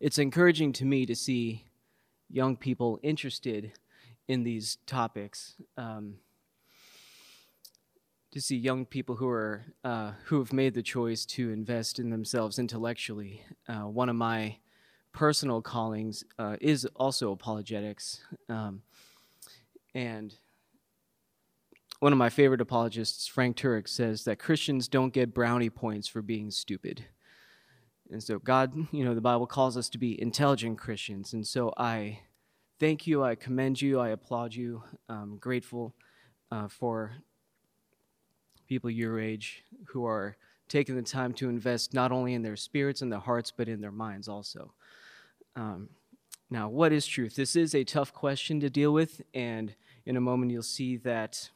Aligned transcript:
it's 0.00 0.18
encouraging 0.18 0.72
to 0.74 0.84
me 0.84 1.06
to 1.06 1.14
see 1.14 1.64
young 2.30 2.56
people 2.56 2.98
interested 3.02 3.72
in 4.26 4.44
these 4.44 4.78
topics. 4.86 5.54
Um, 5.76 6.16
to 8.30 8.40
see 8.40 8.56
young 8.56 8.84
people 8.84 9.16
who 9.16 9.28
are 9.28 9.64
uh, 9.84 10.12
who 10.26 10.38
have 10.38 10.52
made 10.52 10.74
the 10.74 10.82
choice 10.82 11.24
to 11.24 11.50
invest 11.50 11.98
in 11.98 12.10
themselves 12.10 12.58
intellectually. 12.58 13.42
Uh, 13.66 13.88
one 13.88 14.08
of 14.08 14.16
my 14.16 14.56
personal 15.12 15.62
callings 15.62 16.24
uh, 16.38 16.56
is 16.60 16.84
also 16.96 17.32
apologetics, 17.32 18.20
um, 18.48 18.82
and 19.94 20.34
one 22.00 22.12
of 22.12 22.18
my 22.18 22.28
favorite 22.28 22.60
apologists, 22.60 23.26
Frank 23.26 23.56
Turek, 23.56 23.88
says 23.88 24.24
that 24.24 24.38
Christians 24.38 24.86
don't 24.86 25.12
get 25.12 25.34
brownie 25.34 25.70
points 25.70 26.06
for 26.06 26.22
being 26.22 26.50
stupid. 26.50 27.06
And 28.10 28.22
so, 28.22 28.38
God, 28.38 28.74
you 28.92 29.04
know, 29.04 29.14
the 29.14 29.20
Bible 29.20 29.46
calls 29.46 29.76
us 29.76 29.88
to 29.90 29.98
be 29.98 30.20
intelligent 30.20 30.78
Christians. 30.78 31.32
And 31.32 31.46
so, 31.46 31.72
I 31.76 32.20
thank 32.78 33.06
you, 33.06 33.22
I 33.22 33.34
commend 33.34 33.80
you, 33.80 33.98
I 33.98 34.10
applaud 34.10 34.54
you. 34.54 34.82
I'm 35.08 35.36
grateful 35.36 35.94
uh, 36.50 36.68
for 36.68 37.12
people 38.66 38.90
your 38.90 39.18
age 39.18 39.64
who 39.86 40.04
are 40.04 40.36
taking 40.68 40.94
the 40.94 41.02
time 41.02 41.32
to 41.32 41.48
invest 41.48 41.94
not 41.94 42.12
only 42.12 42.34
in 42.34 42.42
their 42.42 42.56
spirits 42.56 43.00
and 43.00 43.10
their 43.10 43.18
hearts, 43.18 43.50
but 43.50 43.68
in 43.68 43.80
their 43.80 43.92
minds 43.92 44.28
also. 44.28 44.72
Um, 45.56 45.88
now, 46.50 46.68
what 46.68 46.92
is 46.92 47.06
truth? 47.06 47.36
This 47.36 47.56
is 47.56 47.74
a 47.74 47.84
tough 47.84 48.12
question 48.12 48.60
to 48.60 48.70
deal 48.70 48.92
with, 48.92 49.22
and 49.34 49.74
in 50.06 50.16
a 50.16 50.20
moment 50.20 50.52
you'll 50.52 50.62
see 50.62 50.96
that 50.98 51.50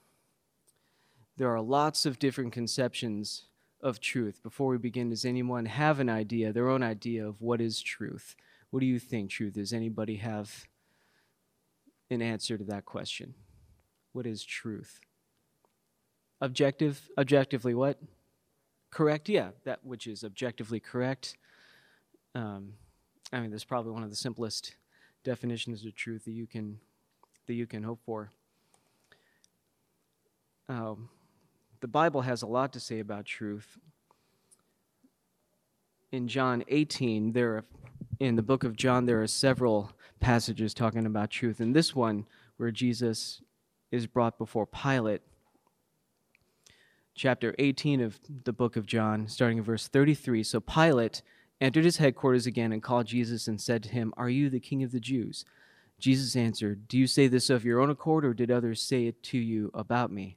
there 1.37 1.51
are 1.51 1.61
lots 1.61 2.05
of 2.05 2.19
different 2.19 2.53
conceptions 2.53 3.45
of 3.83 4.01
truth. 4.01 4.43
Before 4.43 4.69
we 4.69 4.79
begin, 4.79 5.11
does 5.11 5.25
anyone 5.25 5.67
have 5.67 5.99
an 6.01 6.09
idea, 6.09 6.53
their 6.53 6.69
own 6.69 6.83
idea 6.83 7.27
of 7.27 7.41
what 7.41 7.61
is 7.61 7.83
truth? 7.83 8.37
What 8.71 8.81
do 8.81 8.87
you 8.87 8.99
think 8.99 9.31
truth 9.31 9.57
is? 9.57 9.73
Anybody 9.73 10.17
have 10.17 10.67
an 12.11 12.23
answer 12.23 12.57
to 12.57 12.65
that 12.65 12.85
question? 12.85 13.35
What 14.13 14.27
is 14.27 14.45
truth? 14.45 15.01
Objective, 16.41 17.09
objectively 17.19 17.75
what? 17.75 17.99
Correct, 18.91 19.29
yeah, 19.29 19.51
that 19.65 19.85
which 19.85 20.07
is 20.07 20.23
objectively 20.23 20.81
correct. 20.81 21.37
Um, 22.35 22.75
I 23.33 23.41
mean, 23.41 23.51
that's 23.51 23.65
probably 23.65 23.93
one 23.93 24.03
of 24.03 24.11
the 24.11 24.17
simplest 24.17 24.75
definitions 25.25 25.85
of 25.85 25.95
truth 25.95 26.25
that 26.25 26.33
you 26.33 26.47
can 26.47 26.79
that 27.47 27.55
you 27.55 27.67
can 27.67 27.83
hope 27.83 28.01
for. 28.05 28.31
Um, 30.69 31.09
the 31.83 31.89
Bible 31.89 32.23
has 32.23 32.43
a 32.43 32.47
lot 32.47 32.73
to 32.73 32.81
say 32.81 33.01
about 33.01 33.25
truth. 33.25 33.77
In 36.13 36.29
John 36.29 36.63
18, 36.69 37.33
there 37.33 37.57
are, 37.57 37.65
in 38.21 38.37
the 38.37 38.43
book 38.43 38.63
of 38.63 38.77
John, 38.77 39.05
there 39.05 39.21
are 39.21 39.27
several 39.27 39.91
passages 40.21 40.75
talking 40.75 41.05
about 41.07 41.31
truth. 41.31 41.59
And 41.59 41.75
this 41.75 41.93
one, 41.93 42.27
where 42.57 42.71
Jesus 42.71 43.43
is 43.91 44.07
brought 44.07 44.39
before 44.39 44.65
Pilate, 44.65 45.23
chapter 47.17 47.53
18 47.59 48.01
of 48.01 48.21
the 48.45 48.53
book 48.53 48.77
of 48.77 48.87
John, 48.87 49.27
starting 49.27 49.59
in 49.59 49.65
verse 49.65 49.89
33. 49.89 50.45
So 50.45 50.61
Pilate 50.61 51.23
entered 51.61 51.85
his 51.85 51.97
headquarters 51.97 52.47
again 52.47 52.73
and 52.73 52.81
called 52.81 53.07
Jesus 53.07 53.49
and 53.49 53.61
said 53.61 53.83
to 53.83 53.89
him, 53.89 54.15
Are 54.17 54.31
you 54.31 54.49
the 54.49 54.61
king 54.61 54.85
of 54.85 54.93
the 54.93 55.01
Jews? 55.01 55.45
Jesus 55.99 56.37
answered, 56.37 56.87
Do 56.87 56.97
you 56.97 57.09
say 57.09 57.27
this 57.27 57.51
of 57.51 57.65
your 57.65 57.81
own 57.81 57.91
accord, 57.91 58.25
or 58.25 58.35
did 58.35 58.53
others 58.53 58.81
say 58.81 59.07
it 59.07 59.21
to 59.25 59.39
you 59.39 59.73
about 59.75 60.13
me? 60.13 60.37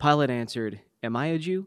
Pilate 0.00 0.30
answered, 0.30 0.80
Am 1.02 1.16
I 1.16 1.26
a 1.26 1.38
Jew? 1.38 1.66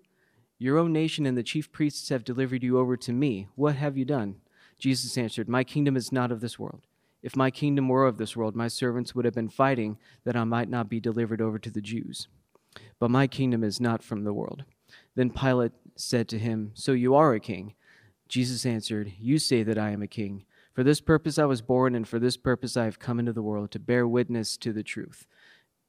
Your 0.58 0.78
own 0.78 0.94
nation 0.94 1.26
and 1.26 1.38
the 1.38 1.44
chief 1.44 1.72
priests 1.72 2.10
have 2.10 2.24
delivered 2.24 2.64
you 2.64 2.78
over 2.78 2.96
to 2.96 3.12
me. 3.12 3.48
What 3.56 3.76
have 3.76 3.98
you 3.98 4.06
done? 4.06 4.38
Jesus 4.78 5.18
answered, 5.18 5.50
My 5.50 5.64
kingdom 5.64 5.98
is 5.98 6.12
not 6.12 6.32
of 6.32 6.40
this 6.40 6.58
world. 6.58 6.82
If 7.22 7.36
my 7.36 7.52
kingdom 7.52 7.88
were 7.88 8.06
of 8.06 8.18
this 8.18 8.36
world, 8.36 8.56
my 8.56 8.68
servants 8.68 9.14
would 9.14 9.26
have 9.26 9.34
been 9.34 9.50
fighting 9.50 9.98
that 10.24 10.36
I 10.36 10.44
might 10.44 10.70
not 10.70 10.90
be 10.90 11.00
delivered 11.00 11.42
over 11.42 11.60
to 11.60 11.70
the 11.70 11.82
Jews. 11.82 12.28
But 13.00 13.12
my 13.12 13.28
kingdom 13.28 13.64
is 13.64 13.82
not 13.82 14.02
from 14.02 14.24
the 14.24 14.34
world. 14.34 14.64
Then 15.16 15.30
Pilate 15.30 15.74
said 15.96 16.28
to 16.30 16.40
him, 16.40 16.72
So 16.74 16.94
you 16.94 17.16
are 17.16 17.34
a 17.34 17.40
king? 17.40 17.76
Jesus 18.28 18.66
answered, 18.66 19.14
You 19.20 19.40
say 19.40 19.64
that 19.64 19.78
I 19.78 19.92
am 19.92 20.02
a 20.02 20.08
king. 20.08 20.46
For 20.74 20.84
this 20.84 21.02
purpose 21.02 21.38
I 21.38 21.46
was 21.46 21.62
born, 21.62 21.96
and 21.96 22.08
for 22.08 22.18
this 22.18 22.38
purpose 22.38 22.78
I 22.78 22.86
have 22.86 22.98
come 22.98 23.20
into 23.20 23.34
the 23.34 23.42
world, 23.42 23.72
to 23.72 23.80
bear 23.80 24.08
witness 24.08 24.56
to 24.58 24.72
the 24.72 24.84
truth. 24.84 25.28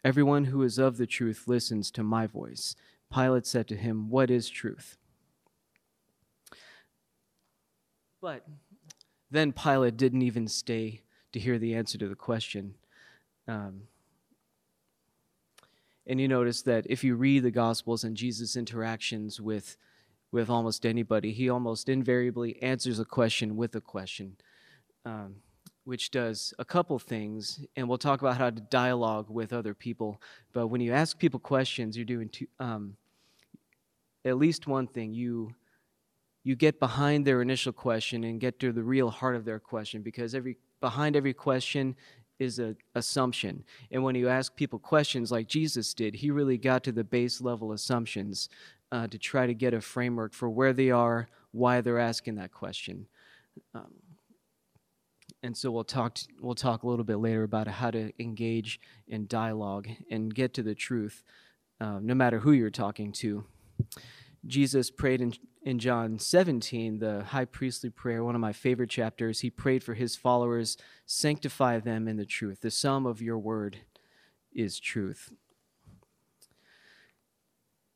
Everyone 0.04 0.46
who 0.46 0.62
is 0.62 0.78
of 0.78 0.96
the 0.96 1.06
truth 1.06 1.44
listens 1.46 1.90
to 1.92 2.02
my 2.02 2.26
voice. 2.26 2.74
Pilate 3.12 3.46
said 3.46 3.68
to 3.68 3.76
him, 3.76 4.10
What 4.10 4.30
is 4.30 4.48
truth? 4.48 4.96
But 8.20 8.46
then 9.30 9.52
Pilate 9.52 9.96
didn't 9.96 10.22
even 10.22 10.48
stay 10.48 11.02
to 11.32 11.40
hear 11.40 11.58
the 11.58 11.74
answer 11.74 11.98
to 11.98 12.08
the 12.08 12.14
question. 12.14 12.74
Um, 13.46 13.82
and 16.06 16.20
you 16.20 16.28
notice 16.28 16.62
that 16.62 16.86
if 16.88 17.04
you 17.04 17.14
read 17.14 17.44
the 17.44 17.50
Gospels 17.50 18.04
and 18.04 18.16
Jesus' 18.16 18.56
interactions 18.56 19.40
with, 19.40 19.76
with 20.30 20.50
almost 20.50 20.84
anybody, 20.84 21.32
he 21.32 21.48
almost 21.48 21.88
invariably 21.88 22.60
answers 22.62 22.98
a 22.98 23.04
question 23.04 23.56
with 23.56 23.74
a 23.76 23.80
question. 23.80 24.36
Um, 25.04 25.36
which 25.84 26.10
does 26.10 26.54
a 26.58 26.64
couple 26.64 26.98
things, 26.98 27.64
and 27.76 27.88
we'll 27.88 27.98
talk 27.98 28.20
about 28.20 28.36
how 28.36 28.50
to 28.50 28.60
dialogue 28.60 29.28
with 29.28 29.52
other 29.52 29.74
people. 29.74 30.20
But 30.52 30.68
when 30.68 30.80
you 30.80 30.92
ask 30.92 31.18
people 31.18 31.40
questions, 31.40 31.96
you're 31.96 32.04
doing 32.04 32.28
two, 32.28 32.46
um, 32.60 32.96
at 34.24 34.38
least 34.38 34.66
one 34.66 34.86
thing. 34.86 35.12
You 35.12 35.54
you 36.44 36.56
get 36.56 36.80
behind 36.80 37.24
their 37.24 37.40
initial 37.40 37.72
question 37.72 38.24
and 38.24 38.40
get 38.40 38.58
to 38.60 38.72
the 38.72 38.82
real 38.82 39.10
heart 39.10 39.36
of 39.36 39.44
their 39.44 39.60
question, 39.60 40.02
because 40.02 40.34
every 40.34 40.56
behind 40.80 41.16
every 41.16 41.34
question 41.34 41.96
is 42.38 42.58
an 42.58 42.76
assumption. 42.94 43.64
And 43.92 44.02
when 44.02 44.16
you 44.16 44.28
ask 44.28 44.54
people 44.56 44.78
questions 44.78 45.30
like 45.30 45.46
Jesus 45.46 45.94
did, 45.94 46.14
he 46.14 46.30
really 46.30 46.58
got 46.58 46.82
to 46.84 46.92
the 46.92 47.04
base 47.04 47.40
level 47.40 47.72
assumptions 47.72 48.48
uh, 48.90 49.06
to 49.06 49.18
try 49.18 49.46
to 49.46 49.54
get 49.54 49.74
a 49.74 49.80
framework 49.80 50.32
for 50.34 50.50
where 50.50 50.72
they 50.72 50.90
are, 50.90 51.28
why 51.52 51.80
they're 51.80 51.98
asking 51.98 52.34
that 52.36 52.52
question. 52.52 53.06
Um, 53.74 53.92
and 55.42 55.56
so 55.56 55.70
we'll 55.70 55.84
talk 55.84 56.18
we'll 56.40 56.54
talk 56.54 56.82
a 56.82 56.88
little 56.88 57.04
bit 57.04 57.16
later 57.16 57.42
about 57.42 57.66
how 57.66 57.90
to 57.90 58.12
engage 58.22 58.80
in 59.08 59.26
dialogue 59.26 59.88
and 60.10 60.34
get 60.34 60.54
to 60.54 60.62
the 60.62 60.74
truth, 60.74 61.22
uh, 61.80 61.98
no 62.00 62.14
matter 62.14 62.40
who 62.40 62.52
you're 62.52 62.70
talking 62.70 63.12
to. 63.12 63.44
Jesus 64.46 64.90
prayed 64.90 65.20
in 65.20 65.34
in 65.64 65.78
John 65.78 66.18
17, 66.18 66.98
the 66.98 67.22
high 67.22 67.44
priestly 67.44 67.88
prayer, 67.88 68.24
one 68.24 68.34
of 68.34 68.40
my 68.40 68.52
favorite 68.52 68.90
chapters. 68.90 69.40
He 69.40 69.50
prayed 69.50 69.84
for 69.84 69.94
his 69.94 70.16
followers, 70.16 70.76
sanctify 71.06 71.78
them 71.78 72.08
in 72.08 72.16
the 72.16 72.26
truth. 72.26 72.62
The 72.62 72.70
sum 72.70 73.06
of 73.06 73.22
your 73.22 73.38
word 73.38 73.78
is 74.52 74.80
truth. 74.80 75.30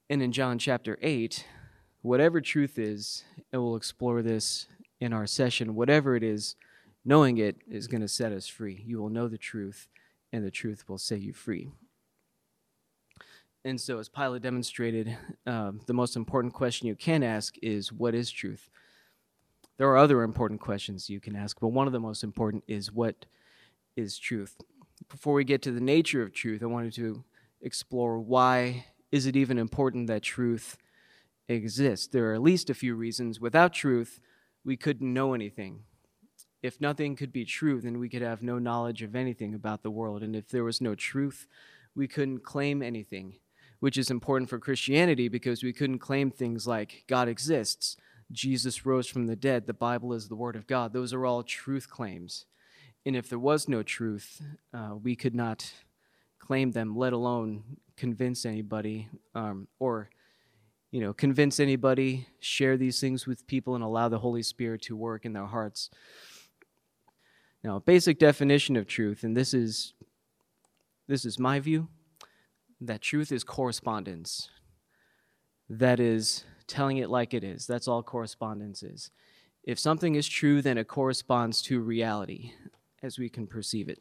And 0.08 0.22
in 0.22 0.30
John 0.30 0.58
chapter 0.58 0.96
8, 1.02 1.44
whatever 2.02 2.40
truth 2.40 2.78
is, 2.78 3.24
and 3.52 3.60
we'll 3.60 3.74
explore 3.74 4.22
this 4.22 4.68
in 5.00 5.12
our 5.12 5.26
session, 5.26 5.74
whatever 5.74 6.14
it 6.14 6.22
is, 6.22 6.54
Knowing 7.08 7.38
it 7.38 7.58
is 7.70 7.86
going 7.86 8.00
to 8.00 8.08
set 8.08 8.32
us 8.32 8.48
free. 8.48 8.82
You 8.84 9.00
will 9.00 9.10
know 9.10 9.28
the 9.28 9.38
truth, 9.38 9.86
and 10.32 10.44
the 10.44 10.50
truth 10.50 10.88
will 10.88 10.98
set 10.98 11.20
you 11.20 11.32
free. 11.32 11.70
And 13.64 13.80
so, 13.80 14.00
as 14.00 14.08
Pilate 14.08 14.42
demonstrated, 14.42 15.16
um, 15.46 15.80
the 15.86 15.94
most 15.94 16.16
important 16.16 16.52
question 16.52 16.88
you 16.88 16.96
can 16.96 17.22
ask 17.22 17.54
is 17.62 17.92
what 17.92 18.16
is 18.16 18.28
truth? 18.32 18.68
There 19.78 19.88
are 19.88 19.96
other 19.96 20.24
important 20.24 20.60
questions 20.60 21.08
you 21.08 21.20
can 21.20 21.36
ask, 21.36 21.60
but 21.60 21.68
one 21.68 21.86
of 21.86 21.92
the 21.92 22.00
most 22.00 22.24
important 22.24 22.64
is 22.66 22.90
what 22.90 23.24
is 23.94 24.18
truth? 24.18 24.56
Before 25.08 25.34
we 25.34 25.44
get 25.44 25.62
to 25.62 25.70
the 25.70 25.80
nature 25.80 26.22
of 26.22 26.32
truth, 26.32 26.60
I 26.60 26.66
wanted 26.66 26.92
to 26.94 27.22
explore 27.62 28.18
why 28.18 28.86
is 29.12 29.26
it 29.26 29.36
even 29.36 29.58
important 29.58 30.08
that 30.08 30.22
truth 30.22 30.76
exists? 31.48 32.08
There 32.08 32.32
are 32.32 32.34
at 32.34 32.42
least 32.42 32.68
a 32.68 32.74
few 32.74 32.96
reasons. 32.96 33.40
Without 33.40 33.72
truth, 33.72 34.18
we 34.64 34.76
couldn't 34.76 35.14
know 35.14 35.34
anything 35.34 35.84
if 36.66 36.80
nothing 36.80 37.16
could 37.16 37.32
be 37.32 37.44
true, 37.44 37.80
then 37.80 37.98
we 37.98 38.08
could 38.08 38.22
have 38.22 38.42
no 38.42 38.58
knowledge 38.58 39.02
of 39.02 39.14
anything 39.14 39.54
about 39.54 39.82
the 39.82 39.90
world. 39.90 40.22
And 40.22 40.34
if 40.34 40.48
there 40.48 40.64
was 40.64 40.80
no 40.80 40.94
truth, 40.94 41.46
we 41.94 42.06
couldn't 42.06 42.40
claim 42.40 42.82
anything, 42.82 43.38
which 43.80 43.96
is 43.96 44.10
important 44.10 44.50
for 44.50 44.58
Christianity 44.58 45.28
because 45.28 45.62
we 45.62 45.72
couldn't 45.72 46.00
claim 46.00 46.30
things 46.30 46.66
like 46.66 47.04
God 47.08 47.28
exists, 47.28 47.96
Jesus 48.32 48.84
rose 48.84 49.06
from 49.06 49.26
the 49.26 49.36
dead, 49.36 49.66
the 49.66 49.72
Bible 49.72 50.12
is 50.12 50.28
the 50.28 50.34
Word 50.34 50.56
of 50.56 50.66
God. 50.66 50.92
Those 50.92 51.12
are 51.12 51.24
all 51.24 51.42
truth 51.42 51.88
claims. 51.88 52.44
And 53.04 53.14
if 53.14 53.28
there 53.28 53.38
was 53.38 53.68
no 53.68 53.84
truth, 53.84 54.42
uh, 54.74 54.96
we 55.00 55.14
could 55.14 55.34
not 55.34 55.72
claim 56.40 56.72
them, 56.72 56.96
let 56.96 57.12
alone 57.12 57.62
convince 57.96 58.44
anybody 58.44 59.08
um, 59.34 59.68
or 59.78 60.10
you 60.90 61.00
know 61.00 61.12
convince 61.12 61.58
anybody 61.58 62.26
share 62.40 62.76
these 62.76 63.00
things 63.00 63.26
with 63.26 63.46
people 63.46 63.74
and 63.74 63.82
allow 63.82 64.08
the 64.08 64.18
holy 64.18 64.42
spirit 64.42 64.82
to 64.82 64.94
work 64.94 65.24
in 65.24 65.32
their 65.32 65.46
hearts 65.46 65.90
now, 67.66 67.80
basic 67.80 68.20
definition 68.20 68.76
of 68.76 68.86
truth, 68.86 69.24
and 69.24 69.36
this 69.36 69.52
is 69.52 69.94
this 71.08 71.24
is 71.24 71.36
my 71.36 71.58
view, 71.58 71.88
that 72.80 73.00
truth 73.00 73.32
is 73.32 73.42
correspondence. 73.42 74.50
That 75.68 75.98
is 75.98 76.44
telling 76.68 76.98
it 76.98 77.10
like 77.10 77.34
it 77.34 77.42
is. 77.42 77.66
That's 77.66 77.88
all 77.88 78.04
correspondence 78.04 78.84
is. 78.84 79.10
If 79.64 79.80
something 79.80 80.14
is 80.14 80.28
true, 80.28 80.62
then 80.62 80.78
it 80.78 80.86
corresponds 80.86 81.60
to 81.62 81.80
reality 81.80 82.52
as 83.02 83.18
we 83.18 83.28
can 83.28 83.48
perceive 83.48 83.88
it. 83.88 83.98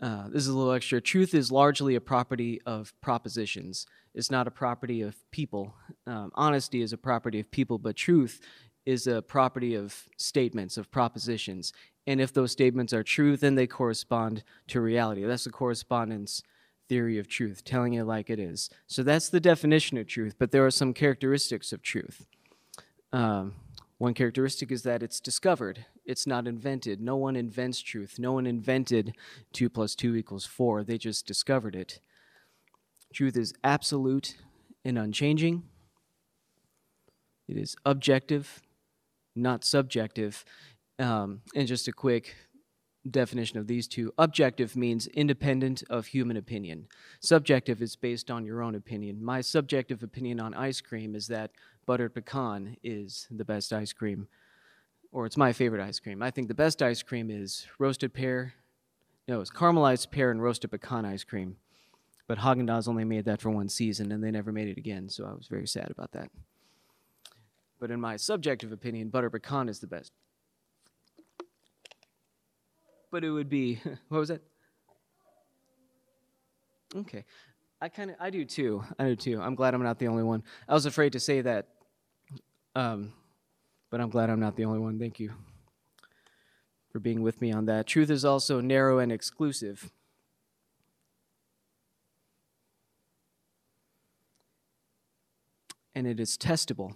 Uh, 0.00 0.26
this 0.28 0.42
is 0.42 0.48
a 0.48 0.56
little 0.58 0.72
extra. 0.72 1.00
Truth 1.00 1.34
is 1.34 1.52
largely 1.52 1.94
a 1.94 2.00
property 2.00 2.60
of 2.66 2.92
propositions. 3.00 3.86
It's 4.12 4.30
not 4.30 4.48
a 4.48 4.50
property 4.50 5.02
of 5.02 5.14
people. 5.30 5.74
Um, 6.06 6.32
honesty 6.34 6.82
is 6.82 6.92
a 6.92 6.98
property 6.98 7.38
of 7.38 7.50
people, 7.50 7.78
but 7.78 7.94
truth 7.94 8.40
is 8.86 9.06
a 9.06 9.20
property 9.20 9.74
of 9.74 10.08
statements, 10.16 10.76
of 10.78 10.90
propositions. 10.90 11.72
And 12.06 12.20
if 12.20 12.32
those 12.32 12.52
statements 12.52 12.92
are 12.92 13.02
true, 13.02 13.36
then 13.36 13.56
they 13.56 13.66
correspond 13.66 14.44
to 14.68 14.80
reality. 14.80 15.24
That's 15.24 15.44
the 15.44 15.50
correspondence 15.50 16.42
theory 16.88 17.18
of 17.18 17.26
truth, 17.28 17.64
telling 17.64 17.94
it 17.94 18.04
like 18.04 18.30
it 18.30 18.38
is. 18.38 18.70
So 18.86 19.02
that's 19.02 19.28
the 19.28 19.40
definition 19.40 19.98
of 19.98 20.06
truth, 20.06 20.36
but 20.38 20.52
there 20.52 20.64
are 20.64 20.70
some 20.70 20.94
characteristics 20.94 21.72
of 21.72 21.82
truth. 21.82 22.26
Um, 23.12 23.54
one 23.98 24.14
characteristic 24.14 24.70
is 24.70 24.82
that 24.82 25.02
it's 25.02 25.18
discovered, 25.18 25.86
it's 26.04 26.26
not 26.26 26.46
invented. 26.46 27.00
No 27.00 27.16
one 27.16 27.34
invents 27.34 27.80
truth. 27.80 28.16
No 28.18 28.32
one 28.32 28.46
invented 28.46 29.16
2 29.52 29.68
plus 29.68 29.96
2 29.96 30.14
equals 30.14 30.46
4. 30.46 30.84
They 30.84 30.98
just 30.98 31.26
discovered 31.26 31.74
it. 31.74 31.98
Truth 33.12 33.36
is 33.36 33.52
absolute 33.64 34.36
and 34.84 34.96
unchanging, 34.98 35.64
it 37.48 37.56
is 37.56 37.76
objective, 37.84 38.62
not 39.36 39.64
subjective. 39.64 40.44
Um, 40.98 41.42
and 41.54 41.68
just 41.68 41.88
a 41.88 41.92
quick 41.92 42.34
definition 43.08 43.58
of 43.58 43.66
these 43.66 43.86
two 43.86 44.12
objective 44.18 44.76
means 44.76 45.06
independent 45.08 45.82
of 45.88 46.06
human 46.06 46.36
opinion. 46.36 46.88
Subjective 47.20 47.80
is 47.80 47.94
based 47.96 48.30
on 48.30 48.44
your 48.44 48.62
own 48.62 48.74
opinion. 48.74 49.22
My 49.22 49.40
subjective 49.40 50.02
opinion 50.02 50.40
on 50.40 50.54
ice 50.54 50.80
cream 50.80 51.14
is 51.14 51.28
that 51.28 51.52
buttered 51.84 52.14
pecan 52.14 52.76
is 52.82 53.28
the 53.30 53.44
best 53.44 53.72
ice 53.72 53.92
cream, 53.92 54.26
or 55.12 55.26
it's 55.26 55.36
my 55.36 55.52
favorite 55.52 55.86
ice 55.86 56.00
cream. 56.00 56.22
I 56.22 56.30
think 56.30 56.48
the 56.48 56.54
best 56.54 56.82
ice 56.82 57.02
cream 57.02 57.30
is 57.30 57.66
roasted 57.78 58.12
pear, 58.12 58.54
no, 59.28 59.40
it's 59.40 59.50
caramelized 59.50 60.10
pear 60.10 60.30
and 60.30 60.42
roasted 60.42 60.70
pecan 60.70 61.04
ice 61.04 61.24
cream. 61.24 61.56
But 62.28 62.38
Haagen 62.38 62.68
Dazs 62.68 62.88
only 62.88 63.04
made 63.04 63.24
that 63.24 63.40
for 63.40 63.50
one 63.50 63.68
season, 63.68 64.12
and 64.12 64.22
they 64.22 64.30
never 64.30 64.52
made 64.52 64.68
it 64.68 64.78
again, 64.78 65.08
so 65.08 65.24
I 65.24 65.32
was 65.32 65.48
very 65.48 65.66
sad 65.66 65.90
about 65.90 66.12
that. 66.12 66.30
But 67.78 67.90
in 67.90 68.00
my 68.00 68.16
subjective 68.16 68.72
opinion, 68.72 69.08
butter 69.08 69.30
pecan 69.30 69.68
is 69.68 69.80
the 69.80 69.86
best. 69.86 70.12
But 73.10 73.24
it 73.24 73.30
would 73.30 73.48
be 73.48 73.80
what 74.08 74.18
was 74.18 74.30
it? 74.30 74.42
Okay. 76.94 77.24
I 77.80 77.88
kind 77.88 78.10
of 78.10 78.16
I 78.18 78.30
do 78.30 78.44
too. 78.44 78.82
I 78.98 79.04
do 79.04 79.16
too. 79.16 79.40
I'm 79.40 79.54
glad 79.54 79.74
I'm 79.74 79.82
not 79.82 79.98
the 79.98 80.08
only 80.08 80.22
one. 80.22 80.42
I 80.68 80.74
was 80.74 80.86
afraid 80.86 81.12
to 81.12 81.20
say 81.20 81.42
that 81.42 81.66
um, 82.74 83.12
but 83.90 84.00
I'm 84.00 84.10
glad 84.10 84.28
I'm 84.28 84.40
not 84.40 84.56
the 84.56 84.66
only 84.66 84.78
one. 84.78 84.98
Thank 84.98 85.18
you 85.18 85.32
for 86.90 87.00
being 87.00 87.22
with 87.22 87.40
me 87.40 87.52
on 87.52 87.64
that. 87.66 87.86
Truth 87.86 88.10
is 88.10 88.24
also 88.24 88.60
narrow 88.60 88.98
and 88.98 89.10
exclusive. 89.10 89.90
And 95.94 96.06
it 96.06 96.20
is 96.20 96.36
testable. 96.36 96.94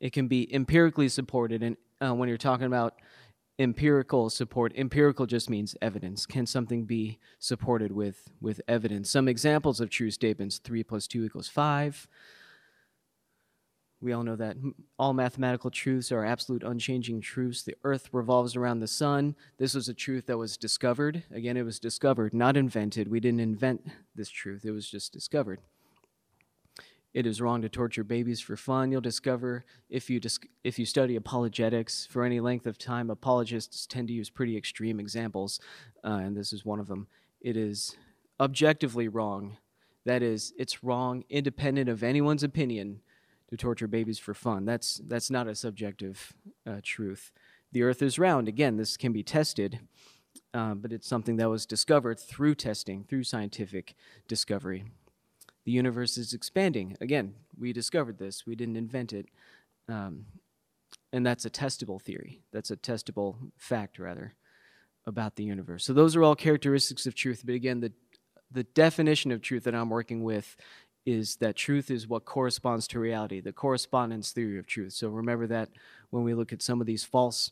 It 0.00 0.12
can 0.12 0.28
be 0.28 0.52
empirically 0.54 1.08
supported. 1.08 1.62
And 1.62 1.76
uh, 2.00 2.14
when 2.14 2.28
you're 2.28 2.38
talking 2.38 2.66
about 2.66 2.94
empirical 3.58 4.30
support, 4.30 4.72
empirical 4.76 5.26
just 5.26 5.50
means 5.50 5.76
evidence. 5.82 6.26
Can 6.26 6.46
something 6.46 6.84
be 6.84 7.18
supported 7.38 7.92
with, 7.92 8.28
with 8.40 8.60
evidence? 8.68 9.10
Some 9.10 9.28
examples 9.28 9.80
of 9.80 9.90
true 9.90 10.10
statements 10.10 10.58
3 10.58 10.84
plus 10.84 11.06
2 11.06 11.24
equals 11.24 11.48
5. 11.48 12.08
We 14.00 14.12
all 14.12 14.22
know 14.22 14.36
that 14.36 14.56
all 14.96 15.12
mathematical 15.12 15.72
truths 15.72 16.12
are 16.12 16.24
absolute 16.24 16.62
unchanging 16.62 17.20
truths. 17.20 17.62
The 17.62 17.74
earth 17.82 18.08
revolves 18.12 18.54
around 18.54 18.78
the 18.78 18.86
sun. 18.86 19.34
This 19.58 19.74
was 19.74 19.88
a 19.88 19.94
truth 19.94 20.26
that 20.26 20.38
was 20.38 20.56
discovered. 20.56 21.24
Again, 21.32 21.56
it 21.56 21.64
was 21.64 21.80
discovered, 21.80 22.32
not 22.32 22.56
invented. 22.56 23.08
We 23.08 23.18
didn't 23.18 23.40
invent 23.40 23.88
this 24.14 24.30
truth, 24.30 24.64
it 24.64 24.70
was 24.70 24.88
just 24.88 25.12
discovered. 25.12 25.60
It 27.18 27.26
is 27.26 27.40
wrong 27.40 27.62
to 27.62 27.68
torture 27.68 28.04
babies 28.04 28.40
for 28.40 28.56
fun. 28.56 28.92
You'll 28.92 29.00
discover 29.00 29.64
if 29.90 30.08
you, 30.08 30.20
dis- 30.20 30.38
if 30.62 30.78
you 30.78 30.86
study 30.86 31.16
apologetics 31.16 32.06
for 32.06 32.22
any 32.22 32.38
length 32.38 32.64
of 32.64 32.78
time, 32.78 33.10
apologists 33.10 33.88
tend 33.88 34.06
to 34.06 34.14
use 34.14 34.30
pretty 34.30 34.56
extreme 34.56 35.00
examples, 35.00 35.58
uh, 36.04 36.20
and 36.22 36.36
this 36.36 36.52
is 36.52 36.64
one 36.64 36.78
of 36.78 36.86
them. 36.86 37.08
It 37.40 37.56
is 37.56 37.96
objectively 38.38 39.08
wrong. 39.08 39.56
That 40.04 40.22
is, 40.22 40.52
it's 40.56 40.84
wrong 40.84 41.24
independent 41.28 41.88
of 41.88 42.04
anyone's 42.04 42.44
opinion 42.44 43.00
to 43.50 43.56
torture 43.56 43.88
babies 43.88 44.20
for 44.20 44.32
fun. 44.32 44.64
That's, 44.64 45.00
that's 45.04 45.28
not 45.28 45.48
a 45.48 45.56
subjective 45.56 46.34
uh, 46.64 46.76
truth. 46.84 47.32
The 47.72 47.82
earth 47.82 48.00
is 48.00 48.20
round. 48.20 48.46
Again, 48.46 48.76
this 48.76 48.96
can 48.96 49.12
be 49.12 49.24
tested, 49.24 49.80
uh, 50.54 50.74
but 50.74 50.92
it's 50.92 51.08
something 51.08 51.34
that 51.38 51.50
was 51.50 51.66
discovered 51.66 52.20
through 52.20 52.54
testing, 52.54 53.02
through 53.02 53.24
scientific 53.24 53.96
discovery. 54.28 54.84
The 55.68 55.72
universe 55.72 56.16
is 56.16 56.32
expanding. 56.32 56.96
Again, 57.02 57.34
we 57.58 57.74
discovered 57.74 58.16
this, 58.16 58.46
we 58.46 58.54
didn't 58.54 58.78
invent 58.78 59.12
it. 59.12 59.26
Um, 59.86 60.24
and 61.12 61.26
that's 61.26 61.44
a 61.44 61.50
testable 61.50 62.00
theory. 62.00 62.40
That's 62.54 62.70
a 62.70 62.76
testable 62.78 63.36
fact, 63.58 63.98
rather, 63.98 64.32
about 65.04 65.36
the 65.36 65.44
universe. 65.44 65.84
So, 65.84 65.92
those 65.92 66.16
are 66.16 66.24
all 66.24 66.34
characteristics 66.34 67.06
of 67.06 67.14
truth. 67.14 67.42
But 67.44 67.54
again, 67.54 67.80
the, 67.80 67.92
the 68.50 68.62
definition 68.62 69.30
of 69.30 69.42
truth 69.42 69.64
that 69.64 69.74
I'm 69.74 69.90
working 69.90 70.24
with 70.24 70.56
is 71.04 71.36
that 71.36 71.54
truth 71.54 71.90
is 71.90 72.08
what 72.08 72.24
corresponds 72.24 72.88
to 72.88 72.98
reality, 72.98 73.42
the 73.42 73.52
correspondence 73.52 74.32
theory 74.32 74.58
of 74.58 74.66
truth. 74.66 74.94
So 74.94 75.10
remember 75.10 75.46
that 75.48 75.68
when 76.08 76.24
we 76.24 76.32
look 76.32 76.50
at 76.50 76.62
some 76.62 76.80
of 76.80 76.86
these 76.86 77.04
false 77.04 77.50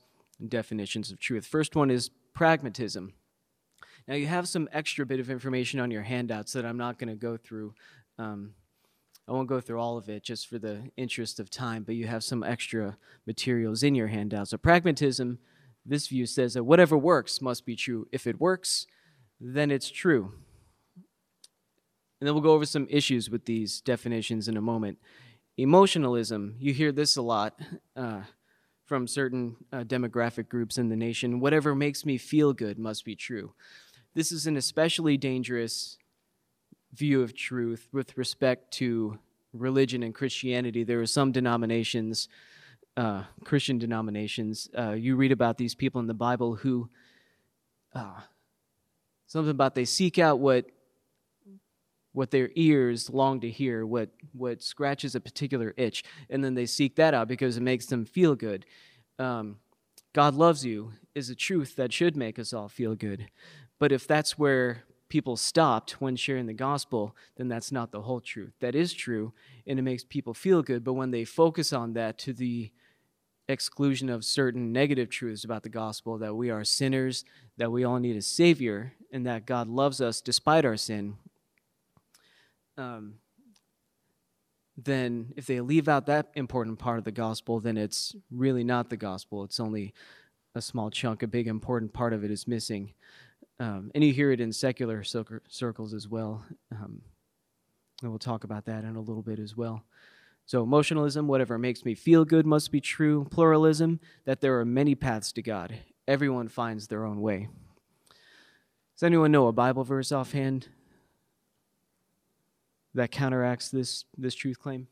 definitions 0.49 1.13
of 1.13 1.21
truth. 1.21 1.45
First 1.45 1.77
one 1.77 1.91
is 1.91 2.11
pragmatism. 2.33 3.13
Now, 4.09 4.15
you 4.15 4.27
have 4.27 4.49
some 4.49 4.69
extra 4.73 5.05
bit 5.05 5.19
of 5.19 5.31
information 5.31 5.81
on 5.81 5.91
your 5.91 6.03
handouts 6.03 6.53
that 6.53 6.65
I'm 6.65 6.77
not 6.77 6.99
going 6.99 7.09
to 7.09 7.17
go 7.17 7.37
through. 7.37 7.75
Um, 8.19 8.55
I 9.29 9.33
won't 9.33 9.49
go 9.49 9.61
through 9.61 9.81
all 9.81 9.99
of 9.99 10.09
it 10.09 10.23
just 10.23 10.47
for 10.49 10.59
the 10.59 10.91
interest 10.97 11.41
of 11.41 11.51
time, 11.51 11.83
but 11.83 11.97
you 11.97 12.07
have 12.07 12.23
some 12.23 12.45
extra 12.45 12.97
materials 13.27 13.83
in 13.83 13.95
your 13.95 14.07
handouts. 14.07 14.51
So, 14.51 14.57
pragmatism, 14.57 15.39
this 15.85 16.07
view 16.07 16.27
says 16.27 16.55
that 16.55 16.65
whatever 16.65 16.97
works 16.97 17.41
must 17.41 17.67
be 17.67 17.75
true. 17.75 18.07
If 18.13 18.27
it 18.27 18.41
works, 18.41 18.87
then 19.41 19.71
it's 19.71 19.91
true. 19.91 20.33
And 22.21 22.27
then 22.27 22.35
we'll 22.35 22.43
go 22.43 22.53
over 22.53 22.67
some 22.67 22.87
issues 22.89 23.29
with 23.29 23.45
these 23.45 23.81
definitions 23.81 24.49
in 24.49 24.57
a 24.57 24.63
moment. 24.63 24.99
Emotionalism, 25.59 26.55
you 26.59 26.73
hear 26.73 26.93
this 26.93 27.17
a 27.17 27.23
lot 27.23 27.59
uh, 27.97 28.23
from 28.85 29.07
certain 29.07 29.57
uh, 29.73 29.81
demographic 29.81 30.49
groups 30.49 30.79
in 30.79 30.89
the 30.89 30.97
nation. 30.97 31.41
Whatever 31.41 31.75
makes 31.75 32.07
me 32.07 32.17
feel 32.17 32.53
good 32.53 32.79
must 32.79 33.05
be 33.05 33.17
true. 33.17 33.53
This 34.15 34.33
is 34.33 34.47
an 34.47 34.57
especially 34.57 35.17
dangerous 35.17 35.99
view 36.97 37.23
of 37.23 37.35
truth 37.35 37.89
with 37.93 38.17
respect 38.17 38.73
to 38.73 39.19
religion 39.53 40.03
and 40.03 40.15
Christianity. 40.15 40.85
There 40.85 41.01
are 41.01 41.07
some 41.07 41.33
denominations, 41.33 42.29
uh, 42.97 43.25
Christian 43.45 43.79
denominations, 43.79 44.69
uh, 44.77 44.93
you 44.93 45.17
read 45.17 45.33
about 45.33 45.59
these 45.59 45.75
people 45.75 46.01
in 46.01 46.07
the 46.07 46.15
Bible 46.15 46.57
who, 46.57 46.89
uh, 47.95 48.21
something 49.27 49.51
about 49.51 49.75
they 49.75 49.85
seek 49.85 50.19
out 50.19 50.39
what 50.39 50.67
what 52.13 52.31
their 52.31 52.49
ears 52.55 53.11
long 53.11 53.41
to 53.41 53.51
hear, 53.51 53.85
what, 53.85 54.09
what 54.33 54.63
scratches 54.63 55.15
a 55.15 55.21
particular 55.21 55.75
itch, 55.77 56.03
and 56.31 56.43
then 56.43 56.55
they 56.55 56.65
seek 56.65 56.97
that 56.97 57.13
out 57.13 57.29
because 57.29 57.59
it 57.59 57.63
makes 57.63 57.85
them 57.85 58.07
feel 58.07 58.35
good. 58.35 58.65
Um, 59.19 59.57
God 60.15 60.35
loves 60.35 60.65
you 60.65 60.93
is 61.15 61.29
a 61.29 61.35
truth 61.35 61.77
that 61.77 61.93
should 61.93 62.17
make 62.17 62.39
us 62.39 62.55
all 62.55 62.71
feel 62.71 62.95
good. 62.95 63.27
But 63.79 63.93
if 63.93 64.07
that's 64.07 64.39
where 64.39 64.85
people 65.09 65.37
stopped 65.37 66.01
when 66.01 66.17
sharing 66.17 66.47
the 66.47 66.53
gospel, 66.53 67.15
then 67.37 67.49
that's 67.49 67.71
not 67.71 67.93
the 67.93 68.03
whole 68.03 68.21
truth. 68.21 68.53
That 68.61 68.75
is 68.75 68.93
true, 68.93 69.33
and 69.67 69.79
it 69.79 69.83
makes 69.83 70.05
people 70.05 70.35
feel 70.35 70.63
good, 70.63 70.85
but 70.85 70.95
when 70.95 71.11
they 71.11 71.25
focus 71.25 71.73
on 71.73 71.93
that 71.95 72.19
to 72.19 72.33
the 72.33 72.73
exclusion 73.49 74.09
of 74.09 74.25
certain 74.25 74.73
negative 74.73 75.09
truths 75.09 75.45
about 75.45 75.63
the 75.63 75.69
gospel 75.69 76.19
that 76.19 76.35
we 76.35 76.51
are 76.51 76.65
sinners, 76.65 77.25
that 77.57 77.71
we 77.71 77.85
all 77.85 77.99
need 77.99 78.17
a 78.17 78.23
savior, 78.23 78.95
and 79.13 79.25
that 79.27 79.47
God 79.47 79.69
loves 79.69 80.01
us 80.01 80.21
despite 80.21 80.65
our 80.65 80.77
sin, 80.77 81.17
um, 82.77 83.15
then 84.77 85.33
if 85.37 85.47
they 85.47 85.61
leave 85.61 85.89
out 85.89 86.07
that 86.07 86.31
important 86.35 86.79
part 86.79 86.99
of 86.99 87.05
the 87.05 87.13
gospel, 87.13 87.61
then 87.61 87.79
it's 87.79 88.15
really 88.31 88.65
not 88.65 88.91
the 88.91 88.97
gospel. 88.97 89.45
It's 89.45 89.61
only 89.61 89.95
a 90.55 90.61
small 90.61 90.91
chunk. 90.91 91.23
A 91.23 91.27
big 91.27 91.47
important 91.47 91.93
part 91.93 92.13
of 92.13 92.25
it 92.25 92.31
is 92.31 92.47
missing. 92.47 92.93
Um, 93.59 93.91
and 93.95 94.05
you 94.05 94.13
hear 94.13 94.31
it 94.31 94.41
in 94.41 94.53
secular 94.53 95.03
circles 95.03 95.95
as 95.95 96.09
well. 96.09 96.45
Um, 96.73 97.03
and 98.03 98.11
we'll 98.11 98.19
talk 98.19 98.45
about 98.45 98.67
that 98.67 98.85
in 98.85 98.97
a 98.97 99.01
little 99.01 99.23
bit 99.23 99.39
as 99.39 99.57
well. 99.57 99.83
So, 100.45 100.63
emotionalism, 100.63 101.27
whatever 101.27 101.59
makes 101.59 101.85
me 101.85 101.95
feel 101.95 102.25
good 102.25 102.47
must 102.47 102.71
be 102.71 102.81
true. 102.81 103.27
Pluralism, 103.31 104.01
that 104.27 104.41
there 104.41 104.61
are 104.61 104.65
many 104.65 104.95
paths 104.95 105.33
to 105.33 105.43
God. 105.43 105.75
Everyone 106.07 106.49
finds 106.49 106.87
their 106.87 107.05
own 107.05 107.21
way. 107.21 107.49
Does 108.95 109.03
anyone 109.03 109.33
know 109.33 109.49
a 109.49 109.53
Bible 109.53 109.83
verse 109.83 110.13
offhand 110.13 110.69
that 112.95 113.11
counteracts 113.11 113.71
this, 113.71 114.05
this 114.17 114.35
truth 114.35 114.59
claim? 114.59 114.89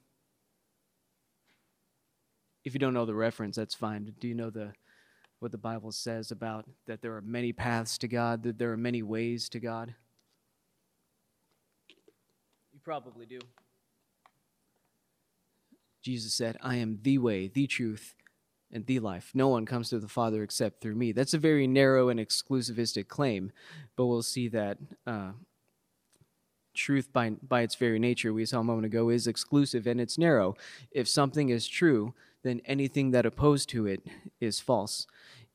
if 2.65 2.73
you 2.73 2.81
don't 2.81 2.95
know 2.95 3.05
the 3.05 3.15
reference, 3.15 3.57
that's 3.57 3.75
fine. 3.75 4.15
Do 4.19 4.27
you 4.27 4.35
know 4.35 4.51
the 4.51 4.73
what 5.41 5.53
the 5.53 5.59
Bible 5.59 5.93
says 5.93 6.31
about 6.31 6.67
that 6.87 7.03
there 7.03 7.15
are 7.15 7.23
many 7.23 7.53
paths 7.53 7.99
to 7.99 8.09
God, 8.09 8.43
that 8.45 8.59
there 8.59 8.73
are 8.73 8.77
many 8.77 9.03
ways 9.03 9.49
to 9.51 9.61
God? 9.61 9.95
You 12.73 12.81
probably 12.83 13.27
do. 13.27 13.41
Jesus 16.03 16.35
said, 16.35 16.57
I 16.61 16.77
am 16.77 16.99
the 17.03 17.19
way, 17.19 17.49
the 17.49 17.67
truth, 17.67 18.15
and 18.71 18.85
the 18.87 18.99
life. 18.99 19.31
No 19.33 19.49
one 19.49 19.65
comes 19.65 19.89
to 19.91 19.99
the 19.99 20.09
Father 20.09 20.43
except 20.43 20.81
through 20.81 20.97
me. 20.97 21.13
That's 21.13 21.35
a 21.35 21.39
very 21.39 21.67
narrow 21.67 22.09
and 22.09 22.21
exclusivistic 22.21 23.09
claim, 23.09 23.53
but 23.97 24.07
we'll 24.07 24.23
see 24.23 24.49
that 24.49 24.79
uh, 25.07 25.33
truth 26.75 27.13
by, 27.13 27.31
by 27.31 27.63
its 27.63 27.77
very 27.77 27.99
nature, 27.99 28.33
we 28.33 28.45
saw 28.45 28.61
a 28.61 28.65
moment 28.65 28.87
ago, 28.87 29.09
is 29.09 29.27
exclusive 29.27 29.87
and 29.87 30.01
it's 30.01 30.19
narrow. 30.19 30.57
If 30.91 31.09
something 31.09 31.49
is 31.49 31.67
true, 31.67 32.15
then 32.45 32.61
anything 32.67 33.11
that 33.11 33.27
opposed 33.27 33.69
to 33.71 33.87
it 33.87 34.07
is 34.41 34.61
false. 34.61 35.09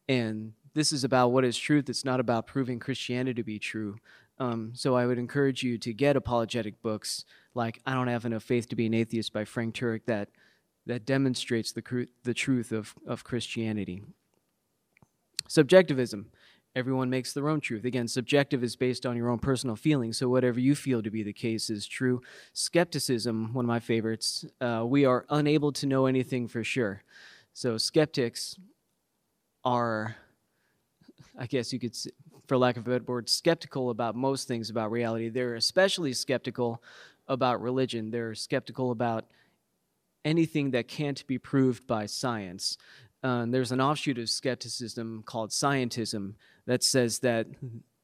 And 0.10 0.54
this 0.74 0.92
is 0.92 1.04
about 1.04 1.30
what 1.30 1.46
is 1.46 1.58
truth. 1.58 1.90
It's 1.90 2.04
not 2.04 2.20
about 2.20 2.48
proving 2.48 2.80
Christianity 2.80 3.36
to 3.36 3.44
be 3.44 3.60
true. 3.60 3.98
Um, 4.40 4.72
so 4.74 4.96
I 4.96 5.06
would 5.06 5.18
encourage 5.18 5.64
you 5.64 5.78
to 5.78 5.94
get 5.94 6.16
apologetic 6.16 6.82
books 6.82 7.26
like 7.54 7.80
I 7.86 7.94
Don't 7.94 8.08
Have 8.08 8.26
Enough 8.26 8.44
Faith 8.44 8.68
to 8.70 8.76
Be 8.76 8.86
an 8.86 8.94
Atheist 8.94 9.32
by 9.32 9.46
Frank 9.46 9.76
Turek 9.76 10.06
that, 10.08 10.30
that 10.86 11.06
demonstrates 11.06 11.72
the, 11.72 11.82
cr- 11.82 12.04
the 12.24 12.34
truth 12.34 12.72
of, 12.72 12.96
of 13.06 13.24
Christianity. 13.24 14.02
Subjectivism. 15.48 16.32
Everyone 16.80 17.10
makes 17.10 17.34
their 17.34 17.50
own 17.50 17.60
truth. 17.60 17.84
Again, 17.84 18.08
subjective 18.08 18.64
is 18.64 18.78
based 18.78 19.06
on 19.06 19.18
your 19.18 19.30
own 19.30 19.38
personal 19.38 19.76
feelings, 19.76 20.18
so 20.18 20.30
whatever 20.30 20.62
you 20.62 20.76
feel 20.76 21.04
to 21.04 21.12
be 21.12 21.24
the 21.24 21.34
case 21.34 21.70
is 21.70 21.86
true. 21.86 22.22
Skepticism, 22.54 23.54
one 23.54 23.66
of 23.66 23.68
my 23.68 23.82
favorites, 23.82 24.46
uh, 24.62 24.84
we 24.86 25.04
are 25.04 25.26
unable 25.30 25.74
to 25.74 25.86
know 25.86 26.06
anything 26.06 26.48
for 26.48 26.64
sure. 26.64 27.04
So 27.54 27.78
skeptics 27.78 28.56
are, 29.66 30.16
I 31.38 31.48
guess 31.48 31.74
you 31.74 31.80
could, 31.82 31.98
say, 31.98 32.12
for 32.48 32.58
lack 32.58 32.78
of 32.78 32.88
a 32.88 32.92
better 32.92 33.04
word, 33.04 33.28
skeptical 33.28 33.90
about 33.90 34.16
most 34.16 34.48
things 34.48 34.70
about 34.70 34.90
reality. 34.90 35.28
They're 35.28 35.56
especially 35.56 36.14
skeptical 36.14 36.82
about 37.28 37.62
religion. 37.62 38.10
They're 38.10 38.36
skeptical 38.36 38.92
about 38.92 39.26
anything 40.24 40.72
that 40.72 40.88
can't 40.88 41.28
be 41.28 41.38
proved 41.38 41.86
by 41.88 42.06
science. 42.06 42.78
Uh, 43.24 43.46
there's 43.48 43.72
an 43.72 43.82
offshoot 43.82 44.18
of 44.18 44.30
skepticism 44.30 45.24
called 45.26 45.50
scientism 45.50 46.34
that 46.66 46.84
says 46.84 47.20
that 47.20 47.48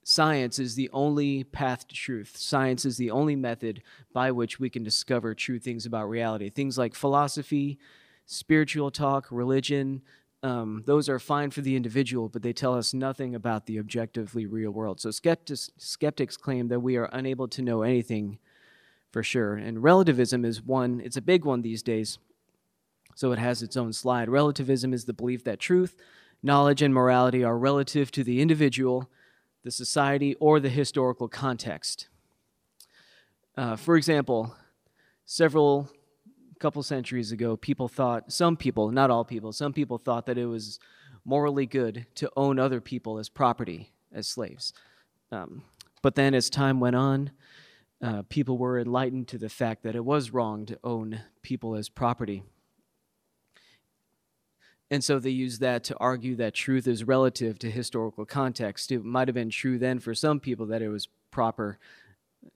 science 0.03 0.59
is 0.59 0.75
the 0.75 0.89
only 0.91 1.43
path 1.43 1.87
to 1.87 1.95
truth. 1.95 2.35
Science 2.35 2.85
is 2.85 2.97
the 2.97 3.11
only 3.11 3.35
method 3.35 3.81
by 4.13 4.31
which 4.31 4.59
we 4.59 4.69
can 4.69 4.83
discover 4.83 5.33
true 5.33 5.59
things 5.59 5.85
about 5.85 6.09
reality. 6.09 6.49
Things 6.49 6.77
like 6.77 6.93
philosophy, 6.93 7.79
spiritual 8.25 8.91
talk, 8.91 9.27
religion, 9.31 10.01
um, 10.45 10.83
those 10.85 11.09
are 11.09 11.17
fine 11.17 11.49
for 11.49 11.61
the 11.61 11.75
individual, 11.75 12.29
but 12.29 12.43
they 12.43 12.53
tell 12.53 12.75
us 12.75 12.93
nothing 12.93 13.33
about 13.33 13.65
the 13.65 13.79
objectively 13.79 14.45
real 14.45 14.69
world. 14.69 14.99
So 14.99 15.09
skeptics, 15.09 15.71
skeptics 15.77 16.37
claim 16.37 16.67
that 16.67 16.81
we 16.81 16.97
are 16.97 17.09
unable 17.11 17.47
to 17.47 17.63
know 17.63 17.81
anything 17.81 18.37
for 19.11 19.23
sure. 19.23 19.55
And 19.55 19.81
relativism 19.81 20.45
is 20.45 20.61
one, 20.61 21.01
it's 21.03 21.17
a 21.17 21.21
big 21.21 21.45
one 21.45 21.63
these 21.63 21.81
days. 21.81 22.19
So 23.15 23.31
it 23.31 23.39
has 23.39 23.63
its 23.63 23.77
own 23.77 23.93
slide. 23.93 24.29
Relativism 24.29 24.93
is 24.93 25.05
the 25.05 25.13
belief 25.13 25.43
that 25.45 25.59
truth, 25.59 25.95
knowledge, 26.43 26.81
and 26.81 26.93
morality 26.93 27.43
are 27.43 27.57
relative 27.57 28.11
to 28.11 28.23
the 28.23 28.41
individual, 28.41 29.09
the 29.63 29.71
society, 29.71 30.35
or 30.35 30.59
the 30.59 30.69
historical 30.69 31.27
context. 31.27 32.09
Uh, 33.57 33.77
for 33.77 33.95
example, 33.95 34.53
several 35.25 35.89
couple 36.59 36.83
centuries 36.83 37.31
ago, 37.31 37.55
people 37.55 37.87
thought, 37.87 38.31
some 38.31 38.57
people, 38.57 38.91
not 38.91 39.09
all 39.09 39.23
people, 39.23 39.51
some 39.51 39.73
people 39.73 39.97
thought 39.97 40.25
that 40.25 40.37
it 40.37 40.45
was 40.45 40.79
morally 41.23 41.65
good 41.65 42.05
to 42.15 42.29
own 42.35 42.59
other 42.59 42.81
people 42.81 43.17
as 43.17 43.29
property, 43.29 43.91
as 44.13 44.27
slaves. 44.27 44.73
Um, 45.31 45.63
but 46.01 46.15
then 46.15 46.33
as 46.33 46.49
time 46.49 46.79
went 46.79 46.95
on, 46.95 47.31
uh, 48.01 48.23
people 48.29 48.57
were 48.57 48.79
enlightened 48.79 49.27
to 49.29 49.37
the 49.37 49.49
fact 49.49 49.83
that 49.83 49.95
it 49.95 50.05
was 50.05 50.31
wrong 50.31 50.65
to 50.65 50.77
own 50.83 51.21
people 51.41 51.75
as 51.75 51.89
property. 51.89 52.43
And 54.91 55.03
so 55.03 55.17
they 55.17 55.31
use 55.31 55.59
that 55.59 55.83
to 55.85 55.97
argue 55.97 56.35
that 56.35 56.53
truth 56.53 56.87
is 56.87 57.03
relative 57.03 57.57
to 57.59 57.71
historical 57.71 58.25
context. 58.25 58.91
It 58.91 59.03
might 59.03 59.27
have 59.27 59.35
been 59.35 59.49
true 59.49 59.79
then 59.79 59.99
for 59.99 60.13
some 60.13 60.39
people 60.39 60.67
that 60.67 60.81
it 60.81 60.89
was 60.89 61.07
proper 61.31 61.79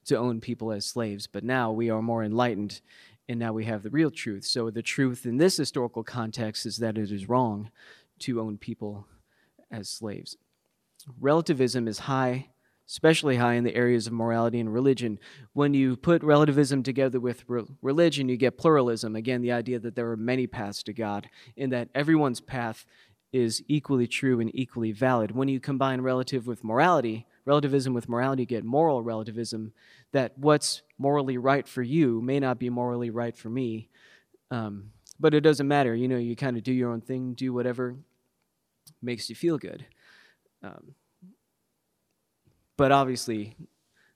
to 0.05 0.17
own 0.17 0.39
people 0.39 0.71
as 0.71 0.85
slaves, 0.85 1.25
but 1.25 1.43
now 1.43 1.71
we 1.71 1.89
are 1.89 2.01
more 2.01 2.23
enlightened 2.23 2.81
and 3.27 3.39
now 3.39 3.53
we 3.53 3.65
have 3.65 3.83
the 3.83 3.89
real 3.89 4.11
truth. 4.11 4.45
So 4.45 4.69
the 4.69 4.81
truth 4.81 5.25
in 5.25 5.37
this 5.37 5.57
historical 5.57 6.03
context 6.03 6.65
is 6.65 6.77
that 6.77 6.97
it 6.97 7.11
is 7.11 7.29
wrong 7.29 7.71
to 8.19 8.41
own 8.41 8.57
people 8.57 9.07
as 9.71 9.89
slaves. 9.89 10.35
Relativism 11.19 11.87
is 11.87 11.99
high, 11.99 12.49
especially 12.89 13.35
high 13.35 13.53
in 13.53 13.63
the 13.63 13.75
areas 13.75 14.07
of 14.07 14.13
morality 14.13 14.59
and 14.59 14.73
religion. 14.73 15.19
When 15.53 15.75
you 15.75 15.95
put 15.95 16.23
relativism 16.23 16.81
together 16.81 17.19
with 17.19 17.43
re- 17.47 17.63
religion, 17.83 18.27
you 18.29 18.35
get 18.35 18.57
pluralism. 18.57 19.15
Again, 19.15 19.41
the 19.41 19.51
idea 19.51 19.77
that 19.79 19.95
there 19.95 20.09
are 20.09 20.17
many 20.17 20.47
paths 20.47 20.81
to 20.83 20.93
God, 20.93 21.29
and 21.55 21.71
that 21.71 21.89
everyone's 21.93 22.41
path 22.41 22.85
is 23.31 23.63
equally 23.67 24.07
true 24.07 24.39
and 24.39 24.49
equally 24.55 24.91
valid. 24.91 25.31
When 25.31 25.47
you 25.47 25.59
combine 25.59 26.01
relative 26.01 26.47
with 26.47 26.63
morality, 26.63 27.27
relativism 27.45 27.93
with 27.93 28.09
morality, 28.09 28.41
you 28.41 28.47
get 28.47 28.63
moral 28.63 29.03
relativism, 29.03 29.71
that 30.11 30.35
what's 30.35 30.81
morally 30.97 31.37
right 31.37 31.67
for 31.67 31.83
you 31.83 32.21
may 32.21 32.39
not 32.39 32.57
be 32.57 32.71
morally 32.71 33.11
right 33.11 33.37
for 33.37 33.49
me. 33.49 33.89
Um, 34.49 34.91
but 35.19 35.35
it 35.35 35.41
doesn't 35.41 35.67
matter. 35.67 35.93
You 35.93 36.07
know, 36.07 36.17
you 36.17 36.35
kind 36.35 36.57
of 36.57 36.63
do 36.63 36.73
your 36.73 36.91
own 36.91 37.01
thing, 37.01 37.33
do 37.35 37.53
whatever 37.53 37.97
makes 38.99 39.29
you 39.29 39.35
feel 39.35 39.59
good. 39.59 39.85
Um, 40.63 40.95
but 42.79 42.93
obviously, 42.93 43.57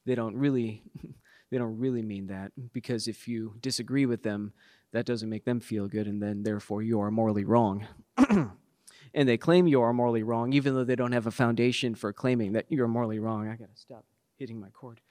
they 0.06 0.16
don't 0.16 0.38
really 0.38 0.84
they 1.52 1.58
don't 1.58 1.78
really 1.78 2.02
mean 2.02 2.28
that 2.28 2.54
because 2.72 3.10
if 3.10 3.28
you 3.28 3.56
disagree 3.60 4.06
with 4.06 4.24
them, 4.24 4.54
that 4.94 5.06
doesn't 5.06 5.30
make 5.30 5.44
them 5.44 5.60
feel 5.60 5.90
good, 5.90 6.08
and 6.08 6.22
then 6.22 6.44
therefore 6.44 6.82
you 6.82 7.02
are 7.02 7.12
morally 7.12 7.44
wrong. 7.44 7.86
and 8.30 9.28
they 9.30 9.38
claim 9.38 9.68
you 9.68 9.82
are 9.82 9.92
morally 9.92 10.24
wrong, 10.24 10.54
even 10.54 10.74
though 10.74 10.86
they 10.86 10.96
don't 10.96 11.12
have 11.12 11.28
a 11.28 11.32
foundation 11.32 11.94
for 11.94 12.14
claiming 12.14 12.54
that 12.54 12.66
you're 12.70 12.88
morally 12.88 13.20
wrong. 13.20 13.50
I 13.50 13.58
gotta 13.58 13.76
stop 13.76 14.06
hitting 14.38 14.62
my 14.62 14.70
cord. 14.70 15.02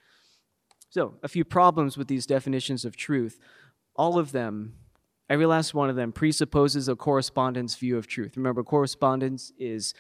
So, 0.89 1.15
a 1.23 1.29
few 1.29 1.45
problems 1.45 1.99
with 1.99 2.09
these 2.09 2.25
definitions 2.25 2.87
of 2.87 2.97
truth. 2.97 3.39
All 3.95 4.19
of 4.19 4.33
them, 4.33 4.77
every 5.29 5.45
last 5.45 5.75
one 5.75 5.91
of 5.91 5.97
them, 5.97 6.11
presupposes 6.11 6.89
a 6.89 6.97
correspondence 6.97 7.77
view 7.77 7.99
of 7.99 8.07
truth. 8.07 8.39
Remember, 8.39 8.63
correspondence 8.63 9.53
is 9.59 9.93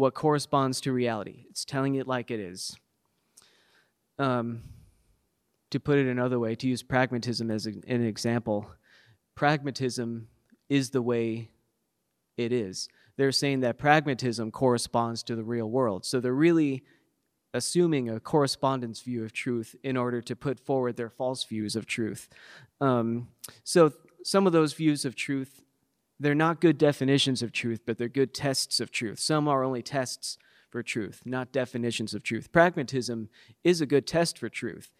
what 0.00 0.14
corresponds 0.14 0.80
to 0.80 0.92
reality, 0.92 1.44
it's 1.50 1.62
telling 1.62 1.96
it 1.96 2.08
like 2.08 2.30
it 2.30 2.40
is. 2.40 2.74
Um, 4.18 4.62
to 5.70 5.78
put 5.78 5.98
it 5.98 6.06
another 6.06 6.38
way, 6.38 6.54
to 6.54 6.66
use 6.66 6.82
pragmatism 6.82 7.50
as 7.50 7.66
an 7.66 7.82
example, 7.86 8.70
pragmatism 9.34 10.28
is 10.70 10.88
the 10.88 11.02
way 11.02 11.50
it 12.38 12.50
is. 12.50 12.88
They're 13.18 13.30
saying 13.30 13.60
that 13.60 13.76
pragmatism 13.76 14.50
corresponds 14.52 15.22
to 15.24 15.36
the 15.36 15.44
real 15.44 15.68
world. 15.68 16.06
So 16.06 16.18
they're 16.18 16.32
really 16.32 16.82
assuming 17.52 18.08
a 18.08 18.20
correspondence 18.20 19.02
view 19.02 19.22
of 19.22 19.34
truth 19.34 19.76
in 19.82 19.98
order 19.98 20.22
to 20.22 20.34
put 20.34 20.58
forward 20.58 20.96
their 20.96 21.10
false 21.10 21.44
views 21.44 21.76
of 21.76 21.84
truth. 21.84 22.26
Um, 22.80 23.28
so 23.64 23.92
some 24.24 24.46
of 24.46 24.54
those 24.54 24.72
views 24.72 25.04
of 25.04 25.14
truth, 25.14 25.60
they're 26.20 26.34
not 26.34 26.60
good 26.60 26.78
definitions 26.78 27.42
of 27.42 27.50
truth, 27.50 27.80
but 27.86 27.98
they're 27.98 28.08
good 28.08 28.34
tests 28.34 28.78
of 28.78 28.92
truth. 28.92 29.18
Some 29.18 29.48
are 29.48 29.64
only 29.64 29.82
tests 29.82 30.38
for 30.68 30.82
truth, 30.82 31.22
not 31.24 31.50
definitions 31.50 32.14
of 32.14 32.22
truth. 32.22 32.52
Pragmatism 32.52 33.28
is 33.64 33.80
a 33.80 33.86
good 33.86 34.06
test 34.06 34.38
for 34.38 34.48
truth. 34.48 34.92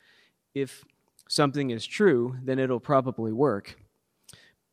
If 0.54 0.84
something 1.28 1.70
is 1.70 1.86
true, 1.86 2.36
then 2.42 2.58
it'll 2.58 2.80
probably 2.80 3.32
work. 3.32 3.76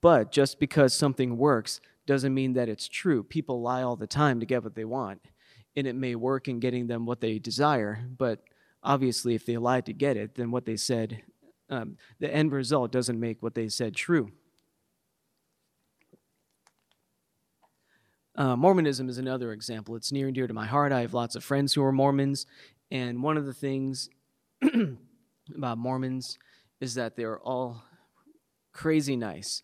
But 0.01 0.32
just 0.32 0.60
because 0.60 0.94
something 0.94 1.38
works 1.38 1.82
doesn't 2.08 2.34
mean 2.34 2.54
that 2.54 2.70
it's 2.70 2.88
true. 2.88 3.22
People 3.22 3.62
lie 3.62 3.84
all 3.84 3.96
the 3.96 4.08
time 4.08 4.39
to 4.39 4.46
get 4.46 4.63
what 4.63 4.74
they 4.74 4.86
want 4.86 5.22
and 5.77 5.86
it 5.86 5.96
may 5.96 6.16
work 6.16 6.48
in 6.48 6.60
getting 6.60 6.88
them 6.88 7.06
what 7.06 7.22
they 7.22 7.38
desire. 7.38 8.04
But 8.18 8.44
obviously, 8.82 9.36
if 9.36 9.46
they 9.46 9.58
lied 9.58 9.86
to 9.86 9.94
get 9.94 10.18
it, 10.18 10.34
then 10.34 10.50
what 10.50 10.66
they 10.66 10.75
said, 10.75 11.22
um, 11.70 11.98
the 12.20 12.34
end 12.34 12.51
result 12.51 12.92
doesn't 12.92 13.20
make 13.20 13.44
what 13.44 13.54
they 13.54 13.70
said 13.70 13.96
true. 13.96 14.32
Uh, 18.38 18.56
Mormonism 18.56 19.10
is 19.10 19.17
another 19.17 19.51
example. 19.51 19.96
It's 19.96 20.12
near 20.12 20.27
and 20.27 20.36
dear 20.36 20.48
to 20.48 20.53
my 20.53 20.67
heart. 20.67 20.91
I 20.91 21.01
have 21.01 21.13
lots 21.13 21.36
of 21.36 21.44
friends 21.44 21.74
who 21.74 21.84
are 21.84 21.91
Mormons, 21.91 22.46
and 22.91 23.24
one 23.24 23.36
of 23.36 23.46
the 23.46 23.53
things 23.53 24.10
about 25.56 25.77
Mormons 25.77 26.38
is 26.79 26.94
that 26.96 27.15
they're 27.15 27.39
all 27.39 27.84
crazy 28.74 29.15
nice. 29.15 29.63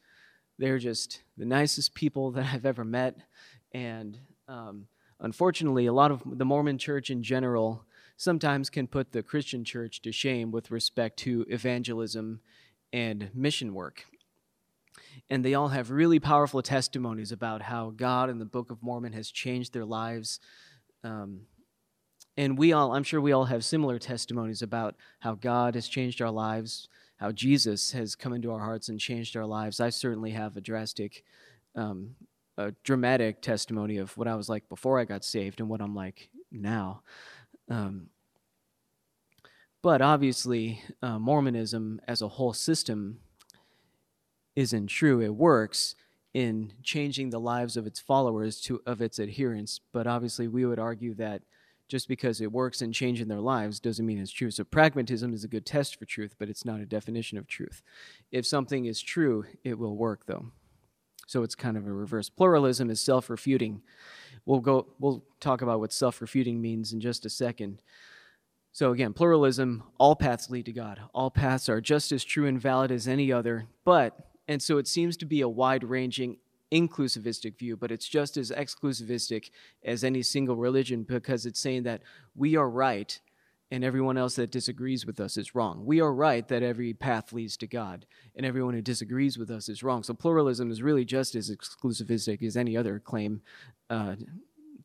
They're 0.58 0.80
just 0.80 1.22
the 1.38 1.46
nicest 1.46 1.94
people 1.94 2.32
that 2.32 2.46
I've 2.54 2.66
ever 2.66 2.84
met, 2.84 3.16
and 3.72 4.18
um, 4.48 4.88
Unfortunately, 5.24 5.86
a 5.86 5.94
lot 5.94 6.12
of 6.12 6.22
the 6.26 6.44
Mormon 6.44 6.78
church 6.78 7.10
in 7.10 7.24
general 7.24 7.86
sometimes 8.18 8.70
can 8.70 8.88
put 8.88 9.14
the 9.14 9.24
Christian 9.24 9.64
church 9.64 10.02
to 10.02 10.12
shame 10.12 10.52
with 10.52 10.70
respect 10.70 11.18
to 11.20 11.46
evangelism 11.50 12.42
and 12.92 13.30
mission 13.34 13.74
work. 13.74 14.06
And 15.30 15.44
they 15.44 15.54
all 15.54 15.70
have 15.70 15.92
really 15.92 16.20
powerful 16.20 16.62
testimonies 16.62 17.32
about 17.32 17.62
how 17.62 17.92
God 17.92 18.30
and 18.30 18.40
the 18.40 18.46
Book 18.46 18.72
of 18.72 18.84
Mormon 18.84 19.14
has 19.14 19.32
changed 19.32 19.74
their 19.74 19.86
lives. 19.86 20.40
Um, 21.04 21.42
and 22.36 22.58
we 22.58 22.74
all, 22.74 22.94
I'm 22.94 23.04
sure 23.04 23.22
we 23.22 23.32
all 23.32 23.46
have 23.46 23.64
similar 23.64 24.00
testimonies 24.00 24.62
about 24.62 24.96
how 25.20 25.36
God 25.36 25.76
has 25.76 25.88
changed 25.88 26.22
our 26.22 26.32
lives, 26.32 26.88
how 27.18 27.32
Jesus 27.32 27.92
has 27.92 28.16
come 28.16 28.34
into 28.34 28.52
our 28.52 28.60
hearts 28.60 28.90
and 28.90 29.00
changed 29.00 29.38
our 29.38 29.46
lives. 29.46 29.80
I 29.80 29.90
certainly 29.90 30.32
have 30.32 30.58
a 30.58 30.62
drastic, 30.62 31.24
um, 31.76 32.16
a 32.58 32.72
dramatic 32.84 33.42
testimony 33.42 33.98
of 33.98 34.16
what 34.18 34.28
I 34.28 34.36
was 34.36 34.50
like 34.50 34.68
before 34.68 35.00
I 35.00 35.06
got 35.06 35.24
saved 35.24 35.60
and 35.60 35.70
what 35.70 35.82
I'm 35.82 35.96
like 35.96 36.30
now. 36.52 37.04
Um, 37.70 38.10
but 39.84 40.02
obviously, 40.02 40.82
uh, 41.02 41.20
Mormonism 41.20 42.00
as 42.08 42.22
a 42.22 42.28
whole 42.28 42.54
system 42.54 43.20
isn't 44.56 44.88
true. 44.88 45.22
It 45.22 45.36
works 45.36 45.96
in 46.34 46.74
changing 46.82 47.30
the 47.30 47.40
lives 47.40 47.78
of 47.78 47.86
its 47.86 48.00
followers 48.00 48.60
to 48.62 48.82
of 48.86 49.02
its 49.02 49.20
adherents. 49.20 49.80
But 49.92 50.08
obviously, 50.08 50.48
we 50.48 50.66
would 50.66 50.80
argue 50.80 51.14
that 51.16 51.44
just 51.88 52.08
because 52.08 52.42
it 52.42 52.52
works 52.52 52.82
in 52.82 52.92
changing 52.92 53.28
their 53.28 53.40
lives 53.40 53.80
doesn't 53.80 54.06
mean 54.06 54.20
it's 54.20 54.32
true. 54.32 54.50
So 54.50 54.64
pragmatism 54.64 55.34
is 55.34 55.44
a 55.44 55.50
good 55.50 55.66
test 55.66 55.98
for 55.98 56.06
truth, 56.06 56.36
but 56.40 56.50
it's 56.50 56.66
not 56.66 56.80
a 56.80 56.86
definition 56.86 57.38
of 57.38 57.46
truth. 57.46 57.84
If 58.32 58.48
something 58.48 58.86
is 58.86 59.02
true, 59.02 59.46
it 59.64 59.78
will 59.78 59.96
work 59.96 60.26
though. 60.26 60.48
So 61.28 61.44
it's 61.44 61.56
kind 61.56 61.78
of 61.78 61.86
a 61.86 61.92
reverse. 61.92 62.30
Pluralism 62.30 62.90
is 62.90 63.00
self-refuting. 63.00 63.82
We'll 64.46 64.60
go 64.60 64.88
we'll 65.00 65.24
talk 65.40 65.62
about 65.62 65.80
what 65.80 65.94
self-refuting 65.94 66.62
means 66.62 66.94
in 66.94 67.00
just 67.00 67.26
a 67.26 67.30
second. 67.30 67.82
So 68.72 68.92
again, 68.92 69.14
pluralism, 69.14 69.84
all 70.00 70.16
paths 70.16 70.50
lead 70.50 70.66
to 70.66 70.74
God. 70.74 71.00
All 71.14 71.30
paths 71.30 71.70
are 71.70 71.80
just 71.80 72.12
as 72.12 72.24
true 72.24 72.48
and 72.48 72.60
valid 72.60 72.92
as 72.92 73.08
any 73.08 73.32
other, 73.32 73.68
but 73.86 74.33
and 74.48 74.62
so 74.62 74.78
it 74.78 74.88
seems 74.88 75.18
to 75.18 75.26
be 75.26 75.42
a 75.42 75.50
wide-ranging 75.50 76.38
inclusivistic 76.72 77.58
view, 77.58 77.78
but 77.78 77.92
it's 77.92 78.08
just 78.08 78.36
as 78.36 78.52
exclusivistic 78.52 79.52
as 79.86 80.04
any 80.04 80.24
single 80.24 80.56
religion 80.56 81.04
because 81.04 81.46
it's 81.46 81.60
saying 81.60 81.84
that 81.84 82.02
we 82.36 82.56
are 82.56 82.70
right 82.70 83.20
and 83.74 83.84
everyone 83.84 84.18
else 84.18 84.36
that 84.36 84.52
disagrees 84.52 85.06
with 85.06 85.20
us 85.20 85.38
is 85.38 85.56
wrong. 85.56 85.84
We 85.86 86.00
are 86.00 86.14
right 86.14 86.48
that 86.48 86.62
every 86.62 86.94
path 86.94 87.34
leads 87.34 87.58
to 87.58 87.68
God, 87.68 88.06
and 88.36 88.46
everyone 88.46 88.76
who 88.76 88.84
disagrees 88.84 89.38
with 89.38 89.50
us 89.50 89.68
is 89.68 89.82
wrong. 89.82 90.04
So 90.04 90.14
pluralism 90.14 90.70
is 90.70 90.84
really 90.84 91.06
just 91.06 91.34
as 91.34 91.50
exclusivistic 91.50 92.44
as 92.44 92.56
any 92.56 92.78
other 92.78 93.00
claim 93.00 93.42
uh, 93.90 94.16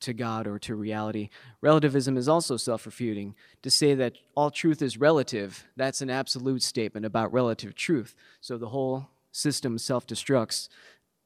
to 0.00 0.14
God 0.14 0.46
or 0.46 0.58
to 0.60 0.74
reality. 0.74 1.28
Relativism 1.60 2.16
is 2.16 2.30
also 2.30 2.56
self 2.56 2.86
refuting. 2.86 3.34
To 3.62 3.70
say 3.70 3.94
that 3.94 4.14
all 4.34 4.50
truth 4.50 4.80
is 4.80 4.96
relative, 4.96 5.66
that's 5.76 6.00
an 6.00 6.08
absolute 6.08 6.62
statement 6.62 7.04
about 7.04 7.30
relative 7.30 7.74
truth. 7.74 8.14
So 8.40 8.56
the 8.56 8.68
whole 8.68 9.08
system 9.38 9.78
self 9.78 10.06
destructs 10.06 10.68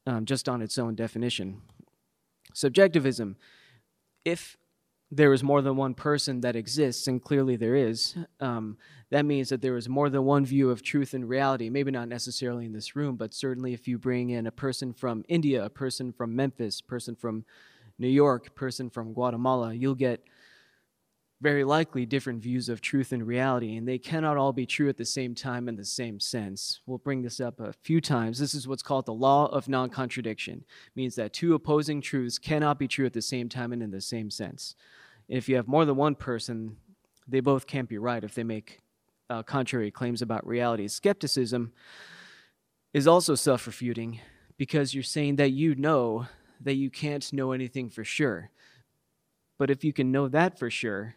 um, 0.06 0.24
just 0.24 0.48
on 0.48 0.62
its 0.62 0.78
own 0.78 0.94
definition. 0.94 1.62
Subjectivism, 2.52 3.36
if 4.24 4.56
there 5.10 5.32
is 5.32 5.42
more 5.42 5.60
than 5.60 5.76
one 5.76 5.94
person 5.94 6.40
that 6.40 6.56
exists, 6.56 7.06
and 7.06 7.22
clearly 7.22 7.56
there 7.56 7.74
is, 7.74 8.14
um, 8.40 8.78
that 9.10 9.24
means 9.24 9.50
that 9.50 9.60
there 9.60 9.76
is 9.76 9.88
more 9.88 10.08
than 10.08 10.24
one 10.24 10.44
view 10.44 10.70
of 10.70 10.82
truth 10.82 11.12
and 11.12 11.28
reality. 11.28 11.68
Maybe 11.68 11.90
not 11.90 12.08
necessarily 12.08 12.64
in 12.64 12.72
this 12.72 12.96
room, 12.96 13.16
but 13.16 13.34
certainly 13.34 13.74
if 13.74 13.86
you 13.86 13.98
bring 13.98 14.30
in 14.30 14.46
a 14.46 14.52
person 14.52 14.92
from 14.92 15.24
India, 15.28 15.64
a 15.64 15.70
person 15.70 16.12
from 16.12 16.34
Memphis, 16.34 16.80
person 16.80 17.14
from 17.14 17.44
New 17.98 18.08
York, 18.08 18.54
person 18.54 18.88
from 18.88 19.12
Guatemala, 19.12 19.74
you'll 19.74 19.94
get 19.94 20.24
very 21.42 21.64
likely 21.64 22.06
different 22.06 22.40
views 22.40 22.68
of 22.68 22.80
truth 22.80 23.10
and 23.10 23.26
reality, 23.26 23.76
and 23.76 23.86
they 23.86 23.98
cannot 23.98 24.36
all 24.36 24.52
be 24.52 24.64
true 24.64 24.88
at 24.88 24.96
the 24.96 25.04
same 25.04 25.34
time 25.34 25.68
in 25.68 25.74
the 25.74 25.84
same 25.84 26.20
sense. 26.20 26.80
We'll 26.86 26.98
bring 26.98 27.22
this 27.22 27.40
up 27.40 27.58
a 27.58 27.72
few 27.72 28.00
times. 28.00 28.38
This 28.38 28.54
is 28.54 28.68
what's 28.68 28.82
called 28.82 29.06
the 29.06 29.12
law 29.12 29.46
of 29.46 29.68
non 29.68 29.90
contradiction. 29.90 30.64
It 30.86 30.96
means 30.96 31.16
that 31.16 31.32
two 31.32 31.54
opposing 31.54 32.00
truths 32.00 32.38
cannot 32.38 32.78
be 32.78 32.86
true 32.86 33.06
at 33.06 33.12
the 33.12 33.20
same 33.20 33.48
time 33.48 33.72
and 33.72 33.82
in 33.82 33.90
the 33.90 34.00
same 34.00 34.30
sense. 34.30 34.76
If 35.28 35.48
you 35.48 35.56
have 35.56 35.66
more 35.66 35.84
than 35.84 35.96
one 35.96 36.14
person, 36.14 36.76
they 37.26 37.40
both 37.40 37.66
can't 37.66 37.88
be 37.88 37.98
right 37.98 38.22
if 38.22 38.36
they 38.36 38.44
make 38.44 38.78
uh, 39.28 39.42
contrary 39.42 39.90
claims 39.90 40.22
about 40.22 40.46
reality. 40.46 40.86
Skepticism 40.86 41.72
is 42.94 43.08
also 43.08 43.34
self 43.34 43.66
refuting 43.66 44.20
because 44.56 44.94
you're 44.94 45.02
saying 45.02 45.36
that 45.36 45.50
you 45.50 45.74
know 45.74 46.26
that 46.60 46.74
you 46.74 46.88
can't 46.88 47.32
know 47.32 47.50
anything 47.50 47.90
for 47.90 48.04
sure. 48.04 48.50
But 49.58 49.70
if 49.70 49.82
you 49.82 49.92
can 49.92 50.12
know 50.12 50.28
that 50.28 50.56
for 50.56 50.70
sure, 50.70 51.16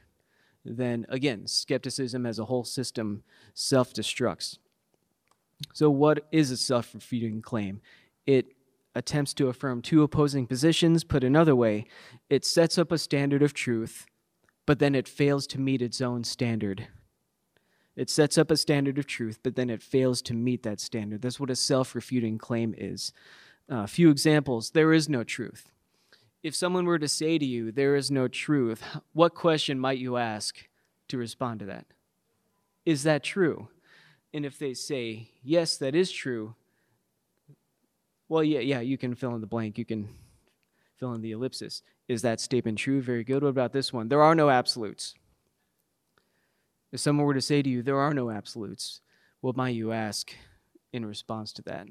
then 0.66 1.06
again, 1.10 1.48
skepticism 1.48 2.26
as 2.26 2.40
a 2.40 2.46
whole 2.46 2.64
system 2.64 3.24
self 3.54 3.94
destructs. 3.94 4.58
So, 5.74 5.90
what 5.90 6.28
is 6.32 6.52
a 6.52 6.58
self 6.58 6.94
refuting 6.94 7.42
claim? 7.42 7.82
It 8.26 8.48
attempts 8.96 9.34
to 9.36 9.48
affirm 9.48 9.82
two 9.82 10.04
opposing 10.04 10.48
positions. 10.48 11.04
Put 11.04 11.24
another 11.24 11.56
way, 11.56 11.86
it 12.30 12.44
sets 12.44 12.78
up 12.78 12.92
a 12.92 12.98
standard 12.98 13.44
of 13.44 13.54
truth, 13.54 14.06
but 14.66 14.80
then 14.80 14.96
it 14.96 15.08
fails 15.08 15.46
to 15.48 15.60
meet 15.60 15.82
its 15.82 16.02
own 16.02 16.24
standard. 16.24 16.88
It 17.96 18.10
sets 18.10 18.38
up 18.38 18.52
a 18.52 18.58
standard 18.58 18.98
of 18.98 19.06
truth, 19.06 19.40
but 19.42 19.56
then 19.56 19.70
it 19.70 19.82
fails 19.82 20.22
to 20.24 20.34
meet 20.34 20.64
that 20.64 20.82
standard. 20.82 21.22
That's 21.22 21.40
what 21.40 21.50
a 21.50 21.56
self 21.56 21.96
refuting 21.96 22.38
claim 22.38 22.74
is. 22.78 23.14
A 23.70 23.76
uh, 23.76 23.88
few 23.88 24.10
examples 24.10 24.72
there 24.72 24.94
is 24.94 25.10
no 25.10 25.24
truth 25.24 25.72
if 26.46 26.54
someone 26.54 26.86
were 26.86 27.00
to 27.00 27.08
say 27.08 27.40
to 27.40 27.46
you, 27.46 27.72
There 27.72 27.96
is 27.96 28.12
no 28.12 28.28
truth, 28.28 28.84
what 29.14 29.34
question 29.34 29.80
might 29.80 29.98
you 29.98 30.16
ask 30.16 30.70
to 31.08 31.18
respond 31.18 31.60
to 31.62 31.66
that? 31.66 31.88
Is 32.86 33.02
that 33.02 33.24
true? 33.24 33.70
And 34.32 34.46
if 34.46 34.60
they 34.60 34.76
say, 34.76 35.32
Yes, 35.42 35.76
that 35.78 35.96
is 35.96 36.12
true, 36.12 36.54
well, 38.30 38.44
yeah, 38.44 38.60
yeah, 38.60 38.80
you 38.80 38.96
can 38.96 39.16
fill 39.16 39.34
in 39.34 39.42
the 39.42 39.48
blank. 39.48 39.80
You 39.80 39.86
can 39.86 40.08
fill 40.98 41.14
in 41.14 41.22
the 41.22 41.32
ellipsis. 41.32 41.82
Is 42.08 42.22
that 42.22 42.40
statement 42.40 42.78
true? 42.78 43.02
Very 43.02 43.24
good. 43.24 43.42
What 43.42 43.50
about 43.50 43.74
this 43.74 43.92
one? 43.92 44.08
There 44.08 44.22
are 44.22 44.36
no 44.36 44.52
absolutes. 44.52 45.16
If 46.92 47.00
someone 47.00 47.26
were 47.26 47.34
to 47.34 47.42
say 47.42 47.64
to 47.64 47.70
you, 47.70 47.82
There 47.82 47.98
are 47.98 48.14
no 48.14 48.30
absolutes, 48.30 49.02
what 49.42 49.58
might 49.58 49.74
you 49.74 49.92
ask 49.92 50.32
in 50.94 51.08
response 51.08 51.52
to 51.54 51.64
that? 51.64 51.88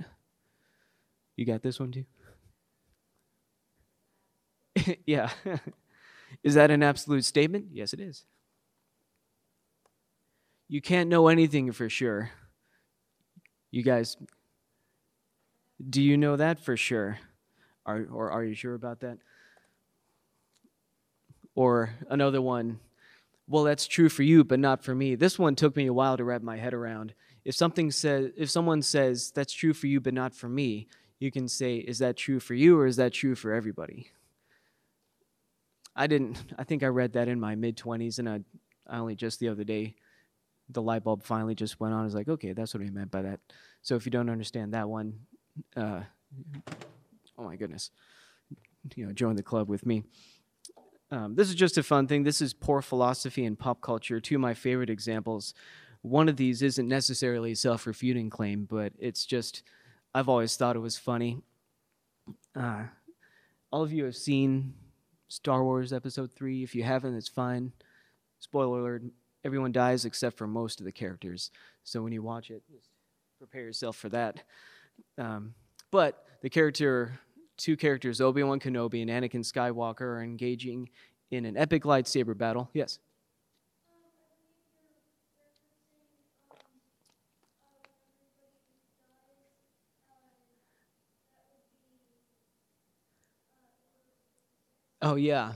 You 1.34 1.44
got 1.44 1.62
this 1.62 1.80
one 1.80 1.90
too? 1.90 2.04
yeah. 5.06 5.30
is 6.42 6.54
that 6.54 6.70
an 6.70 6.82
absolute 6.82 7.24
statement? 7.24 7.66
Yes, 7.72 7.92
it 7.92 8.00
is. 8.00 8.24
You 10.68 10.80
can't 10.80 11.08
know 11.08 11.28
anything 11.28 11.72
for 11.72 11.88
sure. 11.88 12.30
You 13.70 13.82
guys, 13.82 14.16
do 15.90 16.02
you 16.02 16.16
know 16.16 16.36
that 16.36 16.58
for 16.58 16.76
sure? 16.76 17.18
Are, 17.86 18.06
or 18.10 18.30
are 18.30 18.44
you 18.44 18.54
sure 18.54 18.74
about 18.74 19.00
that? 19.00 19.18
Or 21.54 21.90
another 22.08 22.40
one, 22.40 22.80
well, 23.46 23.64
that's 23.64 23.86
true 23.86 24.08
for 24.08 24.22
you, 24.22 24.42
but 24.42 24.58
not 24.58 24.82
for 24.82 24.94
me. 24.94 25.14
This 25.14 25.38
one 25.38 25.54
took 25.54 25.76
me 25.76 25.86
a 25.86 25.92
while 25.92 26.16
to 26.16 26.24
wrap 26.24 26.42
my 26.42 26.56
head 26.56 26.72
around. 26.72 27.14
If 27.44 27.54
something 27.54 27.90
says, 27.90 28.30
if 28.36 28.50
someone 28.50 28.80
says 28.80 29.30
that's 29.34 29.52
true 29.52 29.74
for 29.74 29.86
you, 29.86 30.00
but 30.00 30.14
not 30.14 30.34
for 30.34 30.48
me, 30.48 30.88
you 31.18 31.30
can 31.30 31.46
say, 31.46 31.76
is 31.76 31.98
that 31.98 32.16
true 32.16 32.40
for 32.40 32.54
you 32.54 32.78
or 32.78 32.86
is 32.86 32.96
that 32.96 33.12
true 33.12 33.34
for 33.34 33.52
everybody? 33.52 34.10
I 35.96 36.06
didn't, 36.06 36.42
I 36.58 36.64
think 36.64 36.82
I 36.82 36.88
read 36.88 37.12
that 37.14 37.28
in 37.28 37.40
my 37.40 37.54
mid 37.54 37.76
20s, 37.76 38.18
and 38.18 38.28
I, 38.28 38.40
I 38.88 38.98
only 38.98 39.14
just 39.14 39.40
the 39.40 39.48
other 39.48 39.64
day, 39.64 39.94
the 40.68 40.82
light 40.82 41.04
bulb 41.04 41.22
finally 41.22 41.54
just 41.54 41.78
went 41.80 41.94
on. 41.94 42.00
I 42.00 42.04
was 42.04 42.14
like, 42.14 42.28
okay, 42.28 42.52
that's 42.52 42.74
what 42.74 42.82
he 42.82 42.90
meant 42.90 43.10
by 43.10 43.22
that. 43.22 43.40
So 43.82 43.96
if 43.96 44.06
you 44.06 44.10
don't 44.10 44.30
understand 44.30 44.72
that 44.72 44.88
one, 44.88 45.20
uh, 45.76 46.00
oh 47.38 47.44
my 47.44 47.56
goodness, 47.56 47.90
you 48.94 49.06
know, 49.06 49.12
join 49.12 49.36
the 49.36 49.42
club 49.42 49.68
with 49.68 49.84
me. 49.84 50.04
Um, 51.10 51.34
this 51.34 51.48
is 51.48 51.54
just 51.54 51.78
a 51.78 51.82
fun 51.82 52.06
thing. 52.06 52.24
This 52.24 52.40
is 52.40 52.54
poor 52.54 52.80
philosophy 52.80 53.44
and 53.44 53.58
pop 53.58 53.80
culture, 53.82 54.20
two 54.20 54.36
of 54.36 54.40
my 54.40 54.54
favorite 54.54 54.90
examples. 54.90 55.54
One 56.02 56.28
of 56.28 56.36
these 56.36 56.62
isn't 56.62 56.88
necessarily 56.88 57.52
a 57.52 57.56
self 57.56 57.86
refuting 57.86 58.30
claim, 58.30 58.66
but 58.68 58.92
it's 58.98 59.24
just, 59.26 59.62
I've 60.14 60.28
always 60.28 60.56
thought 60.56 60.76
it 60.76 60.80
was 60.80 60.96
funny. 60.96 61.42
Uh, 62.56 62.84
all 63.70 63.82
of 63.82 63.92
you 63.92 64.04
have 64.04 64.16
seen 64.16 64.74
Star 65.34 65.64
Wars 65.64 65.92
Episode 65.92 66.32
3. 66.32 66.62
If 66.62 66.76
you 66.76 66.84
haven't, 66.84 67.16
it's 67.16 67.28
fine. 67.28 67.72
Spoiler 68.38 68.78
alert 68.78 69.02
everyone 69.44 69.72
dies 69.72 70.04
except 70.04 70.38
for 70.38 70.46
most 70.46 70.80
of 70.80 70.86
the 70.86 70.92
characters. 70.92 71.50
So 71.82 72.02
when 72.02 72.12
you 72.12 72.22
watch 72.22 72.50
it, 72.50 72.62
just 72.72 72.88
prepare 73.38 73.62
yourself 73.62 73.96
for 73.96 74.08
that. 74.10 74.44
Um, 75.18 75.54
but 75.90 76.24
the 76.40 76.48
character, 76.48 77.18
two 77.56 77.76
characters, 77.76 78.20
Obi 78.20 78.44
Wan 78.44 78.60
Kenobi 78.60 79.02
and 79.02 79.10
Anakin 79.10 79.40
Skywalker, 79.40 80.02
are 80.02 80.22
engaging 80.22 80.88
in 81.32 81.44
an 81.44 81.56
epic 81.56 81.82
lightsaber 81.82 82.38
battle. 82.38 82.70
Yes? 82.72 83.00
Oh 95.04 95.16
yeah. 95.16 95.52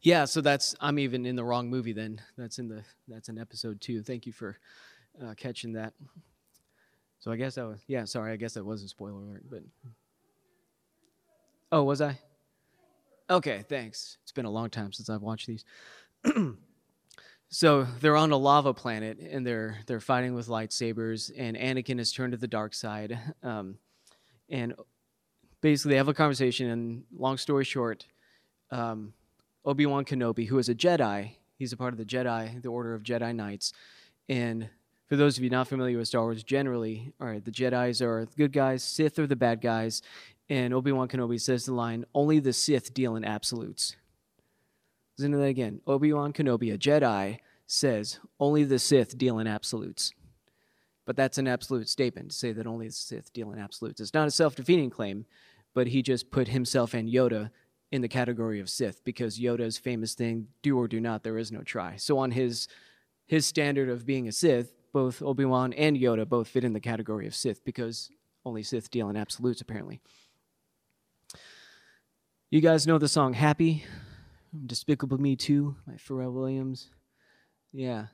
Yeah, 0.00 0.24
so 0.26 0.40
that's 0.40 0.76
I'm 0.80 1.00
even 1.00 1.26
in 1.26 1.34
the 1.34 1.42
wrong 1.42 1.68
movie 1.68 1.92
then. 1.92 2.20
That's 2.38 2.60
in 2.60 2.68
the 2.68 2.84
that's 3.08 3.28
in 3.28 3.38
episode 3.38 3.80
2. 3.80 4.02
Thank 4.02 4.24
you 4.24 4.32
for 4.32 4.56
uh, 5.20 5.34
catching 5.36 5.72
that. 5.72 5.94
So 7.18 7.32
I 7.32 7.36
guess 7.36 7.56
that 7.56 7.66
was 7.66 7.80
yeah. 7.88 8.04
Sorry, 8.04 8.32
I 8.32 8.36
guess 8.36 8.54
that 8.54 8.64
was 8.64 8.84
a 8.84 8.88
spoiler 8.88 9.20
alert, 9.20 9.42
but 9.50 9.62
oh, 11.72 11.82
was 11.82 12.00
I? 12.00 12.16
Okay, 13.28 13.64
thanks. 13.68 14.18
It's 14.22 14.32
been 14.32 14.44
a 14.44 14.50
long 14.50 14.70
time 14.70 14.92
since 14.92 15.10
I've 15.10 15.22
watched 15.22 15.48
these. 15.48 15.64
so 17.48 17.82
they're 18.00 18.16
on 18.16 18.30
a 18.30 18.36
lava 18.36 18.74
planet 18.74 19.18
and 19.18 19.44
they're 19.44 19.78
they're 19.86 19.98
fighting 19.98 20.34
with 20.34 20.46
lightsabers, 20.46 21.32
and 21.36 21.56
Anakin 21.56 21.98
has 21.98 22.12
turned 22.12 22.30
to 22.30 22.38
the 22.38 22.46
dark 22.46 22.74
side. 22.74 23.18
Um, 23.42 23.78
and 24.48 24.74
basically, 25.64 25.92
they 25.92 25.96
have 25.96 26.08
a 26.08 26.14
conversation. 26.14 26.68
And 26.68 27.04
long 27.16 27.38
story 27.38 27.64
short, 27.64 28.06
um, 28.70 29.14
Obi 29.64 29.86
Wan 29.86 30.04
Kenobi, 30.04 30.46
who 30.46 30.58
is 30.58 30.68
a 30.68 30.74
Jedi, 30.74 31.36
he's 31.56 31.72
a 31.72 31.76
part 31.76 31.94
of 31.94 31.98
the 31.98 32.04
Jedi, 32.04 32.60
the 32.60 32.68
Order 32.68 32.92
of 32.94 33.02
Jedi 33.02 33.34
Knights, 33.34 33.72
and 34.28 34.68
for 35.06 35.16
those 35.16 35.38
of 35.38 35.44
you 35.44 35.48
not 35.48 35.68
familiar 35.68 35.96
with 35.96 36.08
Star 36.08 36.22
Wars, 36.22 36.42
generally, 36.42 37.12
all 37.18 37.26
right, 37.26 37.42
the 37.42 37.50
Jedi's 37.50 38.02
are 38.02 38.26
the 38.26 38.36
good 38.36 38.52
guys, 38.52 38.82
Sith 38.82 39.18
are 39.18 39.26
the 39.26 39.36
bad 39.36 39.62
guys, 39.62 40.02
and 40.50 40.74
Obi 40.74 40.92
Wan 40.92 41.08
Kenobi 41.08 41.40
says 41.40 41.64
the 41.64 41.72
line, 41.72 42.04
"Only 42.14 42.40
the 42.40 42.52
Sith 42.52 42.92
deal 42.92 43.16
in 43.16 43.24
absolutes." 43.24 43.96
Listen 45.16 45.32
to 45.32 45.38
that 45.38 45.44
again. 45.44 45.80
Obi 45.86 46.12
Wan 46.12 46.34
Kenobi, 46.34 46.74
a 46.74 46.78
Jedi, 46.78 47.38
says, 47.66 48.18
"Only 48.38 48.64
the 48.64 48.78
Sith 48.78 49.16
deal 49.16 49.38
in 49.38 49.46
absolutes." 49.46 50.12
But 51.06 51.16
that's 51.16 51.38
an 51.38 51.48
absolute 51.48 51.88
statement 51.88 52.30
to 52.30 52.36
say 52.36 52.52
that 52.52 52.66
only 52.66 52.88
the 52.88 52.92
Sith 52.92 53.32
deal 53.32 53.52
in 53.52 53.58
absolutes. 53.58 54.00
It's 54.00 54.14
not 54.14 54.28
a 54.28 54.30
self-defeating 54.30 54.90
claim, 54.90 55.26
but 55.74 55.88
he 55.88 56.02
just 56.02 56.30
put 56.30 56.48
himself 56.48 56.94
and 56.94 57.08
Yoda 57.08 57.50
in 57.92 58.02
the 58.02 58.08
category 58.08 58.60
of 58.60 58.70
Sith 58.70 59.04
because 59.04 59.38
Yoda's 59.38 59.78
famous 59.78 60.14
thing, 60.14 60.48
"Do 60.62 60.78
or 60.78 60.88
do 60.88 61.00
not, 61.00 61.22
there 61.22 61.38
is 61.38 61.52
no 61.52 61.62
try." 61.62 61.96
So 61.96 62.18
on 62.18 62.30
his 62.30 62.68
his 63.26 63.46
standard 63.46 63.88
of 63.88 64.06
being 64.06 64.28
a 64.28 64.32
Sith, 64.32 64.74
both 64.92 65.22
Obi 65.22 65.44
Wan 65.44 65.72
and 65.72 65.96
Yoda 65.96 66.28
both 66.28 66.48
fit 66.48 66.64
in 66.64 66.72
the 66.72 66.80
category 66.80 67.26
of 67.26 67.34
Sith 67.34 67.64
because 67.64 68.10
only 68.44 68.62
Sith 68.62 68.90
deal 68.90 69.08
in 69.08 69.16
absolutes, 69.16 69.60
apparently. 69.60 70.00
You 72.50 72.60
guys 72.60 72.86
know 72.86 72.98
the 72.98 73.08
song 73.08 73.32
Happy? 73.32 73.84
Despicable 74.66 75.18
Me 75.18 75.34
2 75.34 75.74
by 75.86 75.94
Pharrell 75.94 76.32
Williams. 76.32 76.90
Yeah. 77.72 78.06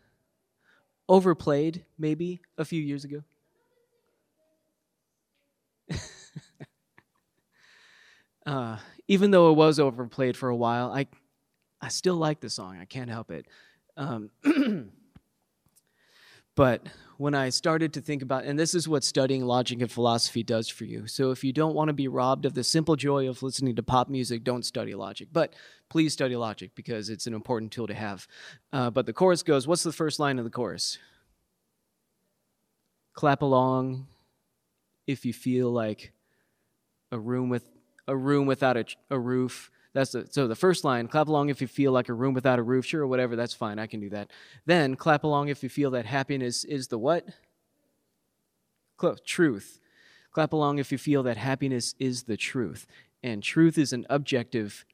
Overplayed, 1.08 1.84
maybe, 1.98 2.40
a 2.56 2.64
few 2.64 2.80
years 2.80 3.04
ago. 3.04 3.22
Uh, 8.46 8.78
even 9.08 9.30
though 9.30 9.50
it 9.50 9.56
was 9.56 9.78
overplayed 9.78 10.36
for 10.36 10.48
a 10.48 10.56
while, 10.56 10.92
I, 10.92 11.06
I 11.80 11.88
still 11.88 12.16
like 12.16 12.40
the 12.40 12.50
song. 12.50 12.78
I 12.80 12.84
can't 12.84 13.10
help 13.10 13.30
it. 13.30 13.46
Um, 13.96 14.30
But 16.60 16.88
when 17.16 17.34
I 17.34 17.48
started 17.48 17.94
to 17.94 18.02
think 18.02 18.20
about, 18.20 18.44
and 18.44 18.58
this 18.58 18.74
is 18.74 18.86
what 18.86 19.02
studying 19.02 19.46
logic 19.46 19.80
and 19.80 19.90
philosophy 19.90 20.42
does 20.42 20.68
for 20.68 20.84
you. 20.84 21.06
So 21.06 21.30
if 21.30 21.42
you 21.44 21.54
don't 21.54 21.74
want 21.74 21.88
to 21.88 21.94
be 21.94 22.06
robbed 22.06 22.44
of 22.44 22.52
the 22.52 22.64
simple 22.64 22.96
joy 22.96 23.30
of 23.30 23.42
listening 23.42 23.76
to 23.76 23.82
pop 23.82 24.10
music, 24.10 24.44
don't 24.44 24.64
study 24.64 24.94
logic. 24.94 25.28
But 25.32 25.54
please 25.88 26.12
study 26.12 26.36
logic 26.36 26.72
because 26.74 27.08
it's 27.08 27.26
an 27.26 27.32
important 27.32 27.72
tool 27.72 27.86
to 27.86 27.94
have. 27.94 28.26
Uh, 28.74 28.90
but 28.90 29.06
the 29.06 29.12
chorus 29.14 29.42
goes, 29.42 29.66
what's 29.66 29.84
the 29.84 29.90
first 29.92 30.18
line 30.18 30.38
of 30.38 30.44
the 30.44 30.50
chorus? 30.50 30.98
Clap 33.14 33.40
along 33.40 34.06
if 35.06 35.24
you 35.24 35.32
feel 35.32 35.70
like 35.70 36.12
a 37.10 37.18
room 37.18 37.48
with 37.48 37.64
a 38.10 38.16
room 38.16 38.46
without 38.46 38.76
a, 38.76 38.84
a 39.10 39.18
roof 39.18 39.70
that's 39.92 40.12
the, 40.12 40.26
so 40.30 40.46
the 40.46 40.54
first 40.54 40.84
line, 40.84 41.08
clap 41.08 41.28
along 41.28 41.48
if 41.48 41.60
you 41.60 41.66
feel 41.66 41.92
like 41.92 42.08
a 42.08 42.14
room 42.14 42.34
without 42.34 42.58
a 42.58 42.62
roof, 42.62 42.86
sure, 42.86 43.06
whatever, 43.06 43.34
that's 43.34 43.54
fine, 43.54 43.78
I 43.78 43.86
can 43.86 44.00
do 44.00 44.10
that. 44.10 44.30
Then 44.66 44.94
clap 44.94 45.24
along 45.24 45.48
if 45.48 45.62
you 45.62 45.68
feel 45.68 45.90
that 45.92 46.06
happiness 46.06 46.64
is 46.64 46.88
the 46.88 46.98
what? 46.98 47.26
Close, 48.96 49.18
truth. 49.26 49.80
Clap 50.32 50.52
along 50.52 50.78
if 50.78 50.92
you 50.92 50.98
feel 50.98 51.22
that 51.24 51.36
happiness 51.36 51.94
is 51.98 52.24
the 52.24 52.36
truth. 52.36 52.86
And 53.22 53.42
truth 53.42 53.78
is 53.78 53.92
an 53.92 54.06
objective 54.08 54.84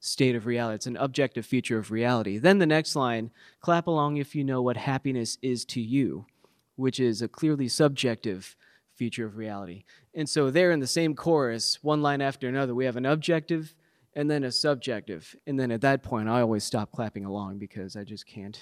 state 0.00 0.34
of 0.34 0.46
reality, 0.46 0.74
it's 0.76 0.86
an 0.86 0.96
objective 0.96 1.46
feature 1.46 1.78
of 1.78 1.90
reality. 1.90 2.38
Then 2.38 2.58
the 2.58 2.66
next 2.66 2.96
line, 2.96 3.30
clap 3.60 3.86
along 3.86 4.16
if 4.16 4.34
you 4.34 4.42
know 4.42 4.62
what 4.62 4.76
happiness 4.76 5.38
is 5.42 5.64
to 5.66 5.80
you, 5.80 6.26
which 6.74 6.98
is 6.98 7.22
a 7.22 7.28
clearly 7.28 7.68
subjective 7.68 8.56
feature 8.94 9.26
of 9.26 9.36
reality. 9.36 9.84
And 10.14 10.28
so, 10.28 10.50
there 10.50 10.70
in 10.70 10.80
the 10.80 10.86
same 10.86 11.14
chorus, 11.14 11.78
one 11.82 12.02
line 12.02 12.20
after 12.20 12.48
another, 12.48 12.74
we 12.74 12.84
have 12.84 12.96
an 12.96 13.06
objective 13.06 13.74
and 14.14 14.30
then 14.30 14.44
a 14.44 14.52
subjective. 14.52 15.34
And 15.46 15.58
then 15.58 15.70
at 15.70 15.80
that 15.82 16.02
point, 16.02 16.28
I 16.28 16.40
always 16.40 16.64
stop 16.64 16.92
clapping 16.92 17.24
along 17.24 17.58
because 17.58 17.96
I 17.96 18.04
just 18.04 18.26
can't 18.26 18.60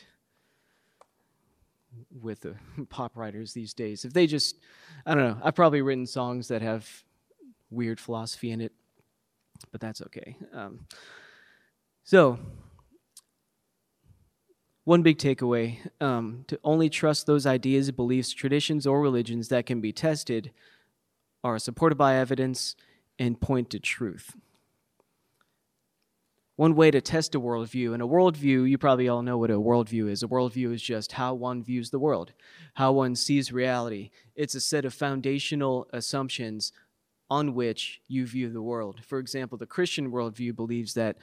with 2.21 2.41
the 2.41 2.55
pop 2.89 3.17
writers 3.17 3.53
these 3.53 3.75
days. 3.75 4.05
If 4.05 4.13
they 4.13 4.27
just, 4.27 4.57
I 5.07 5.15
don't 5.15 5.25
know, 5.25 5.39
I've 5.43 5.55
probably 5.55 5.83
written 5.83 6.07
songs 6.07 6.49
that 6.49 6.63
have 6.63 6.89
weird 7.71 8.01
philosophy 8.01 8.51
in 8.51 8.61
it, 8.61 8.73
but 9.73 9.81
that's 9.81 10.03
okay. 10.03 10.37
Um, 10.53 10.87
so, 12.05 12.39
one 14.85 15.03
big 15.03 15.19
takeaway 15.19 15.79
um, 16.01 16.45
to 16.49 16.59
only 16.65 16.89
trust 16.89 17.27
those 17.27 17.47
ideas, 17.47 17.91
beliefs, 17.91 18.33
traditions, 18.33 18.87
or 18.87 19.01
religions 19.01 19.49
that 19.49 19.67
can 19.67 19.81
be 19.81 19.93
tested 19.93 20.51
are 21.45 21.59
supported 21.59 21.97
by 21.97 22.17
evidence 22.17 22.77
and 23.19 23.41
point 23.41 23.71
to 23.71 23.79
truth 23.79 24.35
one 26.61 26.75
way 26.75 26.91
to 26.91 27.01
test 27.01 27.35
a 27.35 27.41
worldview. 27.41 27.95
And 27.95 28.03
a 28.03 28.07
worldview, 28.07 28.69
you 28.69 28.77
probably 28.77 29.09
all 29.09 29.23
know 29.23 29.39
what 29.39 29.51
a 29.51 29.55
worldview 29.55 30.11
is. 30.11 30.23
A 30.23 30.29
worldview 30.29 30.75
is 30.75 30.83
just 30.83 31.13
how 31.13 31.33
one 31.33 31.65
views 31.65 31.89
the 31.89 31.99
world, 31.99 32.35
how 32.75 32.93
one 32.93 33.17
sees 33.17 33.51
reality. 33.51 34.11
It's 34.35 34.55
a 34.55 34.61
set 34.61 34.85
of 34.85 34.93
foundational 34.93 35.89
assumptions 35.91 36.71
on 37.31 37.55
which 37.55 38.03
you 38.09 38.27
view 38.27 38.51
the 38.51 38.61
world. 38.61 39.01
For 39.03 39.19
example, 39.19 39.57
the 39.57 39.65
Christian 39.65 40.13
worldview 40.13 40.55
believes 40.55 40.93
that 40.93 41.17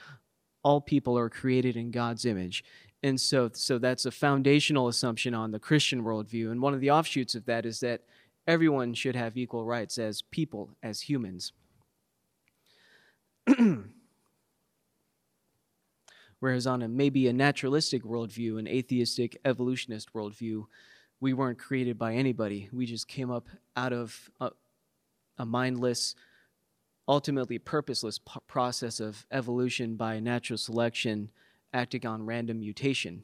all 0.64 0.82
people 0.82 1.16
are 1.20 1.30
created 1.30 1.78
in 1.78 1.92
God's 1.92 2.26
image. 2.26 2.64
And 3.04 3.20
so, 3.22 3.50
so 3.54 3.78
that's 3.78 4.06
a 4.06 4.12
foundational 4.12 4.88
assumption 4.88 5.34
on 5.34 5.52
the 5.52 5.60
Christian 5.60 6.04
worldview. 6.04 6.52
And 6.52 6.62
one 6.62 6.74
of 6.74 6.80
the 6.82 6.92
offshoots 6.92 7.36
of 7.36 7.46
that 7.46 7.66
is 7.66 7.80
that 7.82 8.02
everyone 8.48 8.94
should 8.94 9.16
have 9.16 9.38
equal 9.38 9.66
rights 9.66 9.98
as 9.98 10.22
people, 10.22 10.72
as 10.82 11.02
humans. 11.02 11.54
Whereas 16.40 16.68
on 16.68 16.82
a 16.82 16.88
maybe 16.88 17.28
a 17.28 17.34
naturalistic 17.34 18.04
worldview, 18.04 18.60
an 18.60 18.68
atheistic 18.68 19.38
evolutionist 19.46 20.14
worldview, 20.14 20.66
we 21.20 21.34
weren't 21.34 21.58
created 21.58 21.98
by 21.98 22.14
anybody. 22.14 22.70
We 22.72 22.86
just 22.86 23.08
came 23.08 23.32
up 23.32 23.48
out 23.76 23.92
of 23.92 24.30
a, 24.40 24.52
a 25.40 25.46
mindless, 25.46 26.14
ultimately 27.08 27.58
purposeless 27.58 28.20
p- 28.20 28.40
process 28.48 29.00
of 29.00 29.26
evolution 29.32 29.96
by 29.96 30.20
natural 30.20 30.58
selection 30.58 31.32
acting 31.74 32.06
on 32.06 32.26
random 32.26 32.60
mutation. 32.60 33.24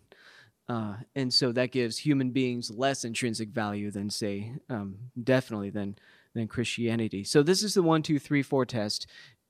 Uh, 0.70 0.96
and 1.16 1.34
so 1.34 1.52
that 1.52 1.72
gives 1.72 1.98
human 1.98 2.32
beings 2.32 2.72
less 2.72 3.04
intrinsic 3.04 3.50
value 3.50 3.92
than, 3.92 4.10
say, 4.10 4.54
um, 4.70 4.96
definitely 5.22 5.70
than 5.70 5.96
than 6.36 6.48
Christianity. 6.48 7.24
So 7.24 7.44
this 7.44 7.62
is 7.62 7.76
the 7.76 7.84
one, 7.84 8.02
two, 8.02 8.18
three, 8.18 8.42
four 8.42 8.66
test 8.66 9.06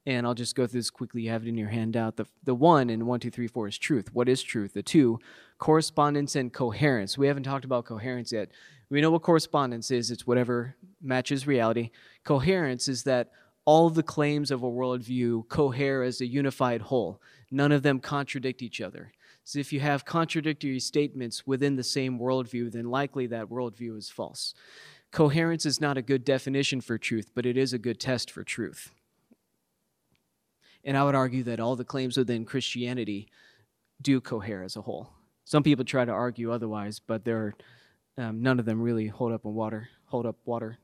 and 0.05 0.27
I'll 0.27 0.33
just 0.33 0.55
go 0.55 0.67
through 0.67 0.79
this 0.79 0.89
quickly. 0.89 1.21
You 1.21 1.29
have 1.29 1.43
it 1.43 1.49
in 1.49 1.57
your 1.57 1.69
handout. 1.69 2.17
The, 2.17 2.25
the 2.43 2.55
one 2.55 2.89
and 2.89 3.07
one, 3.07 3.19
two, 3.19 3.31
three, 3.31 3.47
four 3.47 3.67
is 3.67 3.77
truth. 3.77 4.09
What 4.13 4.27
is 4.27 4.43
truth? 4.43 4.73
The 4.73 4.83
two, 4.83 5.19
correspondence 5.59 6.35
and 6.35 6.51
coherence. 6.51 7.17
We 7.17 7.27
haven't 7.27 7.43
talked 7.43 7.65
about 7.65 7.85
coherence 7.85 8.31
yet. 8.31 8.51
We 8.89 8.99
know 9.01 9.11
what 9.11 9.21
correspondence 9.21 9.91
is 9.91 10.11
it's 10.11 10.27
whatever 10.27 10.75
matches 11.01 11.47
reality. 11.47 11.91
Coherence 12.25 12.87
is 12.87 13.03
that 13.03 13.31
all 13.65 13.89
the 13.89 14.03
claims 14.03 14.51
of 14.51 14.63
a 14.63 14.69
worldview 14.69 15.47
cohere 15.47 16.03
as 16.03 16.21
a 16.21 16.25
unified 16.25 16.81
whole, 16.81 17.21
none 17.49 17.71
of 17.71 17.83
them 17.83 17.99
contradict 17.99 18.61
each 18.61 18.81
other. 18.81 19.11
So 19.45 19.59
if 19.59 19.73
you 19.73 19.79
have 19.79 20.05
contradictory 20.05 20.79
statements 20.79 21.45
within 21.45 21.75
the 21.75 21.83
same 21.83 22.19
worldview, 22.19 22.71
then 22.71 22.89
likely 22.89 23.27
that 23.27 23.49
worldview 23.49 23.97
is 23.97 24.09
false. 24.09 24.53
Coherence 25.11 25.65
is 25.65 25.81
not 25.81 25.97
a 25.97 26.01
good 26.01 26.23
definition 26.23 26.81
for 26.81 26.97
truth, 26.97 27.31
but 27.35 27.45
it 27.45 27.57
is 27.57 27.73
a 27.73 27.77
good 27.77 27.99
test 27.99 28.31
for 28.31 28.43
truth. 28.43 28.91
And 30.83 30.97
I 30.97 31.03
would 31.03 31.15
argue 31.15 31.43
that 31.43 31.59
all 31.59 31.75
the 31.75 31.85
claims 31.85 32.17
within 32.17 32.45
Christianity 32.45 33.27
do 34.01 34.19
cohere 34.19 34.63
as 34.63 34.75
a 34.75 34.81
whole. 34.81 35.09
Some 35.45 35.63
people 35.63 35.85
try 35.85 36.03
to 36.03 36.11
argue 36.11 36.51
otherwise, 36.51 36.99
but 36.99 37.25
there 37.25 37.37
are, 38.17 38.23
um, 38.23 38.41
none 38.41 38.59
of 38.59 38.65
them 38.65 38.81
really 38.81 39.07
hold 39.07 39.33
up 39.33 39.45
in 39.45 39.53
water. 39.53 39.89
Hold 40.05 40.25
up 40.25 40.37
water. 40.45 40.77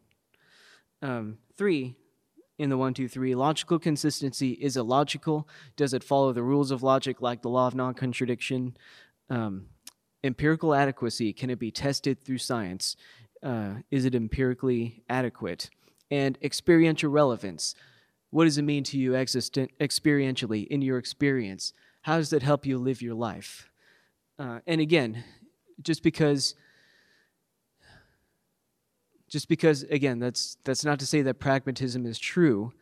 Um, 1.01 1.37
three, 1.57 1.95
in 2.59 2.69
the 2.69 2.77
one, 2.77 2.93
two, 2.93 3.07
three, 3.07 3.33
logical 3.33 3.79
consistency 3.79 4.51
is 4.51 4.77
it 4.77 4.83
logical? 4.83 5.47
Does 5.75 5.93
it 5.93 6.03
follow 6.03 6.31
the 6.31 6.43
rules 6.43 6.69
of 6.69 6.83
logic, 6.83 7.21
like 7.21 7.41
the 7.41 7.49
law 7.49 7.67
of 7.67 7.73
non-contradiction? 7.73 8.77
Um, 9.29 9.67
empirical 10.23 10.75
adequacy 10.75 11.33
can 11.33 11.49
it 11.49 11.57
be 11.57 11.71
tested 11.71 12.23
through 12.23 12.37
science? 12.37 12.95
Uh, 13.41 13.75
is 13.89 14.05
it 14.05 14.13
empirically 14.13 15.03
adequate? 15.09 15.69
And 16.11 16.37
experiential 16.43 17.09
relevance 17.09 17.73
what 18.31 18.43
does 18.43 18.57
it 18.57 18.63
mean 18.63 18.83
to 18.85 18.97
you 18.97 19.11
experientially 19.11 20.67
in 20.67 20.81
your 20.81 20.97
experience? 20.97 21.73
How 22.03 22.17
does 22.17 22.29
that 22.29 22.43
help 22.43 22.65
you 22.65 22.77
live 22.77 23.01
your 23.01 23.15
life? 23.15 23.69
Uh, 24.37 24.59
and 24.67 24.79
again, 24.79 25.23
just 25.81 26.03
because 26.03 26.55
just 29.29 29.47
because 29.47 29.83
again 29.83 30.19
that's 30.19 30.57
that's 30.65 30.83
not 30.83 30.99
to 30.99 31.05
say 31.05 31.21
that 31.21 31.39
pragmatism 31.39 32.05
is 32.05 32.19
true 32.19 32.73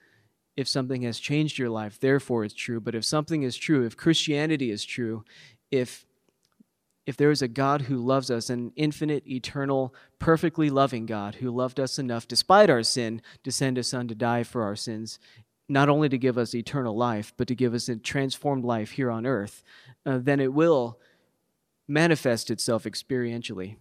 if 0.55 0.67
something 0.67 1.03
has 1.03 1.19
changed 1.19 1.59
your 1.59 1.69
life 1.69 1.99
therefore 1.99 2.43
it's 2.43 2.55
true. 2.55 2.79
But 2.79 2.95
if 2.95 3.05
something 3.05 3.43
is 3.43 3.55
true 3.57 3.85
if 3.85 3.95
christianity 3.95 4.71
is 4.71 4.83
true 4.83 5.23
if 5.69 6.05
if 7.05 7.15
there 7.15 7.31
is 7.31 7.41
a 7.41 7.47
god 7.47 7.83
who 7.83 7.97
loves 7.97 8.31
us 8.31 8.49
an 8.49 8.71
infinite 8.75 9.27
eternal 9.27 9.93
perfectly 10.19 10.69
loving 10.69 11.05
god 11.05 11.35
who 11.35 11.51
loved 11.51 11.79
us 11.79 11.99
enough 11.99 12.27
despite 12.27 12.69
our 12.69 12.83
sin 12.83 13.21
to 13.43 13.51
send 13.51 13.77
his 13.77 13.87
son 13.87 14.07
to 14.07 14.15
die 14.15 14.43
for 14.43 14.63
our 14.63 14.75
sins 14.75 15.19
not 15.69 15.89
only 15.89 16.07
to 16.07 16.17
give 16.17 16.37
us 16.37 16.55
eternal 16.55 16.95
life 16.95 17.33
but 17.37 17.47
to 17.47 17.55
give 17.55 17.73
us 17.73 17.89
a 17.89 17.97
transformed 17.97 18.63
life 18.63 18.91
here 18.91 19.11
on 19.11 19.25
earth 19.25 19.63
uh, 20.05 20.17
then 20.17 20.39
it 20.39 20.53
will 20.53 20.99
manifest 21.87 22.49
itself 22.49 22.83
experientially 22.83 23.77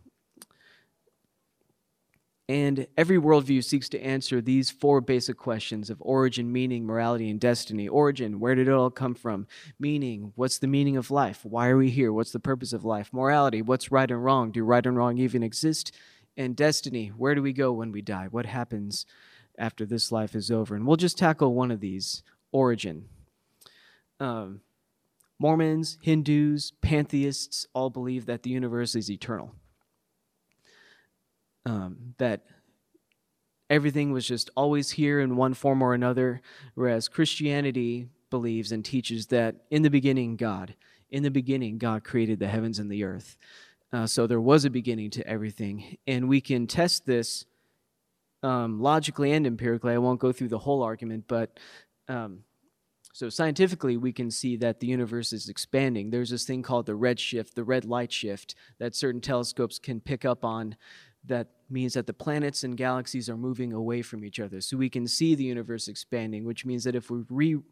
and 2.48 2.86
every 2.96 3.18
worldview 3.18 3.64
seeks 3.64 3.88
to 3.88 4.00
answer 4.00 4.40
these 4.40 4.70
four 4.70 5.00
basic 5.00 5.36
questions 5.36 5.90
of 5.90 6.00
origin, 6.00 6.52
meaning, 6.52 6.86
morality, 6.86 7.28
and 7.28 7.40
destiny. 7.40 7.88
Origin, 7.88 8.38
where 8.38 8.54
did 8.54 8.68
it 8.68 8.72
all 8.72 8.90
come 8.90 9.14
from? 9.14 9.48
Meaning, 9.80 10.32
what's 10.36 10.58
the 10.58 10.68
meaning 10.68 10.96
of 10.96 11.10
life? 11.10 11.44
Why 11.44 11.68
are 11.68 11.76
we 11.76 11.90
here? 11.90 12.12
What's 12.12 12.30
the 12.30 12.38
purpose 12.38 12.72
of 12.72 12.84
life? 12.84 13.12
Morality, 13.12 13.62
what's 13.62 13.90
right 13.90 14.08
and 14.08 14.24
wrong? 14.24 14.52
Do 14.52 14.62
right 14.62 14.86
and 14.86 14.96
wrong 14.96 15.18
even 15.18 15.42
exist? 15.42 15.92
And 16.36 16.54
destiny, 16.54 17.08
where 17.08 17.34
do 17.34 17.42
we 17.42 17.52
go 17.52 17.72
when 17.72 17.90
we 17.90 18.00
die? 18.00 18.28
What 18.30 18.46
happens 18.46 19.06
after 19.58 19.84
this 19.84 20.12
life 20.12 20.36
is 20.36 20.48
over? 20.50 20.76
And 20.76 20.86
we'll 20.86 20.96
just 20.96 21.18
tackle 21.18 21.52
one 21.52 21.72
of 21.72 21.80
these 21.80 22.22
origin. 22.52 23.08
Um, 24.20 24.60
Mormons, 25.40 25.98
Hindus, 26.00 26.72
pantheists 26.80 27.66
all 27.74 27.90
believe 27.90 28.26
that 28.26 28.44
the 28.44 28.50
universe 28.50 28.94
is 28.94 29.10
eternal 29.10 29.52
um, 31.66 32.14
that 32.18 32.46
everything 33.68 34.12
was 34.12 34.26
just 34.26 34.48
always 34.56 34.90
here 34.90 35.20
in 35.20 35.36
one 35.36 35.52
form 35.52 35.82
or 35.82 35.92
another, 35.92 36.40
whereas 36.74 37.08
Christianity 37.08 38.08
believes 38.30 38.72
and 38.72 38.84
teaches 38.84 39.26
that 39.26 39.56
in 39.70 39.82
the 39.82 39.90
beginning, 39.90 40.36
God, 40.36 40.74
in 41.10 41.22
the 41.22 41.30
beginning, 41.30 41.78
God 41.78 42.04
created 42.04 42.38
the 42.38 42.48
heavens 42.48 42.78
and 42.78 42.90
the 42.90 43.04
earth. 43.04 43.36
Uh, 43.92 44.06
so 44.06 44.26
there 44.26 44.40
was 44.40 44.64
a 44.64 44.70
beginning 44.70 45.10
to 45.10 45.26
everything. 45.26 45.96
And 46.06 46.28
we 46.28 46.40
can 46.40 46.66
test 46.66 47.04
this 47.04 47.44
um, 48.42 48.80
logically 48.80 49.32
and 49.32 49.46
empirically. 49.46 49.92
I 49.92 49.98
won't 49.98 50.20
go 50.20 50.32
through 50.32 50.48
the 50.48 50.58
whole 50.58 50.82
argument, 50.82 51.24
but 51.26 51.58
um, 52.08 52.40
so 53.12 53.28
scientifically, 53.28 53.96
we 53.96 54.12
can 54.12 54.30
see 54.30 54.56
that 54.56 54.78
the 54.78 54.86
universe 54.86 55.32
is 55.32 55.48
expanding. 55.48 56.10
There's 56.10 56.30
this 56.30 56.44
thing 56.44 56.62
called 56.62 56.86
the 56.86 56.94
red 56.94 57.18
shift, 57.18 57.54
the 57.54 57.64
red 57.64 57.84
light 57.84 58.12
shift, 58.12 58.54
that 58.78 58.94
certain 58.94 59.20
telescopes 59.20 59.78
can 59.78 60.00
pick 60.00 60.24
up 60.24 60.44
on 60.44 60.76
that 61.26 61.48
means 61.68 61.94
that 61.94 62.06
the 62.06 62.12
planets 62.12 62.64
and 62.64 62.76
galaxies 62.76 63.28
are 63.28 63.36
moving 63.36 63.72
away 63.72 64.02
from 64.02 64.24
each 64.24 64.40
other. 64.40 64.60
So 64.60 64.76
we 64.76 64.90
can 64.90 65.06
see 65.06 65.34
the 65.34 65.44
universe 65.44 65.88
expanding, 65.88 66.44
which 66.44 66.64
means 66.64 66.84
that 66.84 66.94
if 66.94 67.10
we 67.10 67.24
re- 67.28 67.62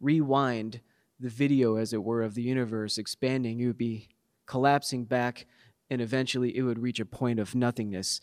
rewind 0.00 0.80
the 1.20 1.28
video, 1.28 1.76
as 1.76 1.92
it 1.92 2.02
were, 2.02 2.22
of 2.22 2.34
the 2.34 2.42
universe 2.42 2.98
expanding, 2.98 3.60
it 3.60 3.66
would 3.66 3.78
be 3.78 4.08
collapsing 4.46 5.04
back 5.04 5.46
and 5.90 6.00
eventually 6.00 6.56
it 6.56 6.62
would 6.62 6.78
reach 6.78 7.00
a 7.00 7.04
point 7.04 7.38
of 7.38 7.54
nothingness. 7.54 8.20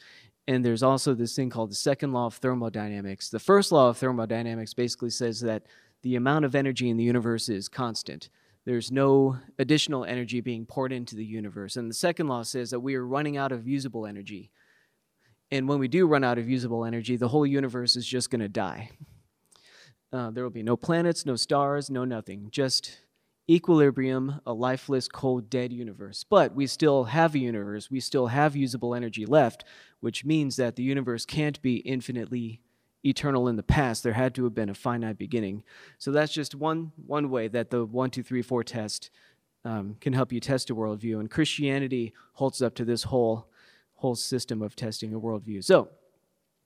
And 0.47 0.65
there's 0.65 0.81
also 0.81 1.13
this 1.13 1.35
thing 1.35 1.51
called 1.51 1.69
the 1.69 1.75
second 1.75 2.11
law 2.11 2.25
of 2.25 2.35
thermodynamics. 2.35 3.29
The 3.29 3.39
first 3.39 3.71
law 3.71 3.89
of 3.89 3.97
thermodynamics 3.97 4.73
basically 4.73 5.11
says 5.11 5.41
that 5.41 5.63
the 6.01 6.15
amount 6.15 6.45
of 6.45 6.55
energy 6.55 6.89
in 6.89 6.97
the 6.97 7.03
universe 7.03 7.49
is 7.49 7.69
constant. 7.69 8.29
There's 8.65 8.91
no 8.91 9.37
additional 9.59 10.05
energy 10.05 10.41
being 10.41 10.65
poured 10.65 10.91
into 10.91 11.15
the 11.15 11.25
universe. 11.25 11.75
And 11.75 11.89
the 11.89 11.95
second 11.95 12.27
law 12.27 12.41
says 12.41 12.71
that 12.71 12.79
we 12.79 12.95
are 12.95 13.05
running 13.05 13.37
out 13.37 13.51
of 13.51 13.67
usable 13.67 14.05
energy. 14.07 14.49
And 15.51 15.67
when 15.67 15.79
we 15.79 15.87
do 15.87 16.07
run 16.07 16.23
out 16.23 16.37
of 16.37 16.49
usable 16.49 16.85
energy, 16.85 17.15
the 17.15 17.29
whole 17.29 17.45
universe 17.45 17.95
is 17.95 18.05
just 18.05 18.29
going 18.29 18.41
to 18.41 18.49
die. 18.49 18.91
Uh, 20.11 20.31
there 20.31 20.43
will 20.43 20.51
be 20.51 20.63
no 20.63 20.77
planets, 20.77 21.25
no 21.25 21.35
stars, 21.35 21.89
no 21.89 22.05
nothing, 22.05 22.49
just 22.51 22.99
equilibrium, 23.49 24.41
a 24.45 24.53
lifeless, 24.53 25.07
cold, 25.07 25.49
dead 25.49 25.73
universe. 25.73 26.23
But 26.23 26.53
we 26.53 26.67
still 26.67 27.05
have 27.05 27.33
a 27.33 27.39
universe, 27.39 27.89
we 27.89 27.99
still 27.99 28.27
have 28.27 28.55
usable 28.55 28.93
energy 28.93 29.25
left, 29.25 29.63
which 30.01 30.23
means 30.23 30.55
that 30.57 30.75
the 30.75 30.83
universe 30.83 31.25
can't 31.25 31.59
be 31.61 31.77
infinitely 31.77 32.61
eternal 33.03 33.47
in 33.47 33.55
the 33.55 33.63
past. 33.63 34.03
There 34.03 34.13
had 34.13 34.35
to 34.35 34.43
have 34.43 34.53
been 34.53 34.69
a 34.69 34.75
finite 34.75 35.17
beginning. 35.17 35.63
So 35.97 36.11
that's 36.11 36.33
just 36.33 36.53
one, 36.53 36.91
one 37.07 37.29
way 37.29 37.47
that 37.47 37.71
the 37.71 37.85
one, 37.85 38.11
two, 38.11 38.23
three, 38.23 38.41
four 38.41 38.63
test 38.63 39.09
um, 39.65 39.95
can 39.99 40.13
help 40.13 40.31
you 40.31 40.39
test 40.39 40.69
a 40.69 40.75
worldview. 40.75 41.19
And 41.19 41.29
Christianity 41.29 42.13
holds 42.33 42.61
up 42.61 42.75
to 42.75 42.85
this 42.85 43.03
whole 43.03 43.48
whole 43.99 44.15
system 44.15 44.61
of 44.61 44.77
testing 44.77 45.13
a 45.13 45.19
worldview. 45.19 45.61
So, 45.61 45.89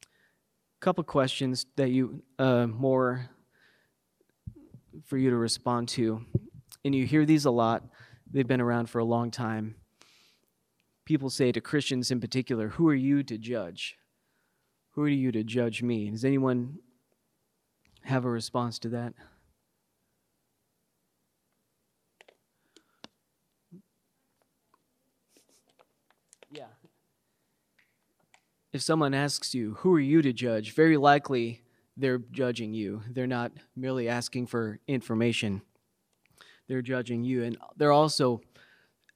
a 0.03 0.81
couple 0.81 1.03
questions 1.03 1.65
that 1.77 1.89
you 1.89 2.21
uh, 2.37 2.67
more 2.67 3.27
for 5.05 5.17
you 5.17 5.31
to 5.31 5.35
respond 5.35 5.89
to, 5.89 6.23
and 6.85 6.93
you 6.93 7.07
hear 7.07 7.25
these 7.25 7.45
a 7.45 7.51
lot. 7.51 7.83
They've 8.31 8.47
been 8.47 8.61
around 8.61 8.87
for 8.87 8.99
a 8.99 9.03
long 9.03 9.31
time. 9.31 9.75
People 11.05 11.31
say 11.31 11.51
to 11.51 11.59
Christians 11.59 12.11
in 12.11 12.21
particular, 12.21 12.67
"Who 12.69 12.87
are 12.87 12.95
you 12.95 13.23
to 13.23 13.37
judge? 13.39 13.97
Who 14.91 15.01
are 15.01 15.09
you 15.09 15.31
to 15.31 15.43
judge 15.43 15.81
me?" 15.81 16.11
Does 16.11 16.23
anyone 16.23 16.77
have 18.03 18.25
a 18.25 18.29
response 18.29 18.77
to 18.79 18.89
that? 18.89 19.15
If 28.73 28.81
someone 28.81 29.13
asks 29.13 29.53
you, 29.53 29.75
Who 29.79 29.93
are 29.95 29.99
you 29.99 30.21
to 30.21 30.33
judge? 30.33 30.73
very 30.73 30.97
likely 30.97 31.63
they're 31.95 32.17
judging 32.17 32.73
you. 32.73 33.03
They're 33.11 33.27
not 33.27 33.51
merely 33.75 34.09
asking 34.09 34.47
for 34.47 34.79
information, 34.87 35.61
they're 36.67 36.81
judging 36.81 37.23
you. 37.23 37.43
And 37.43 37.57
they're 37.77 37.91
also 37.91 38.41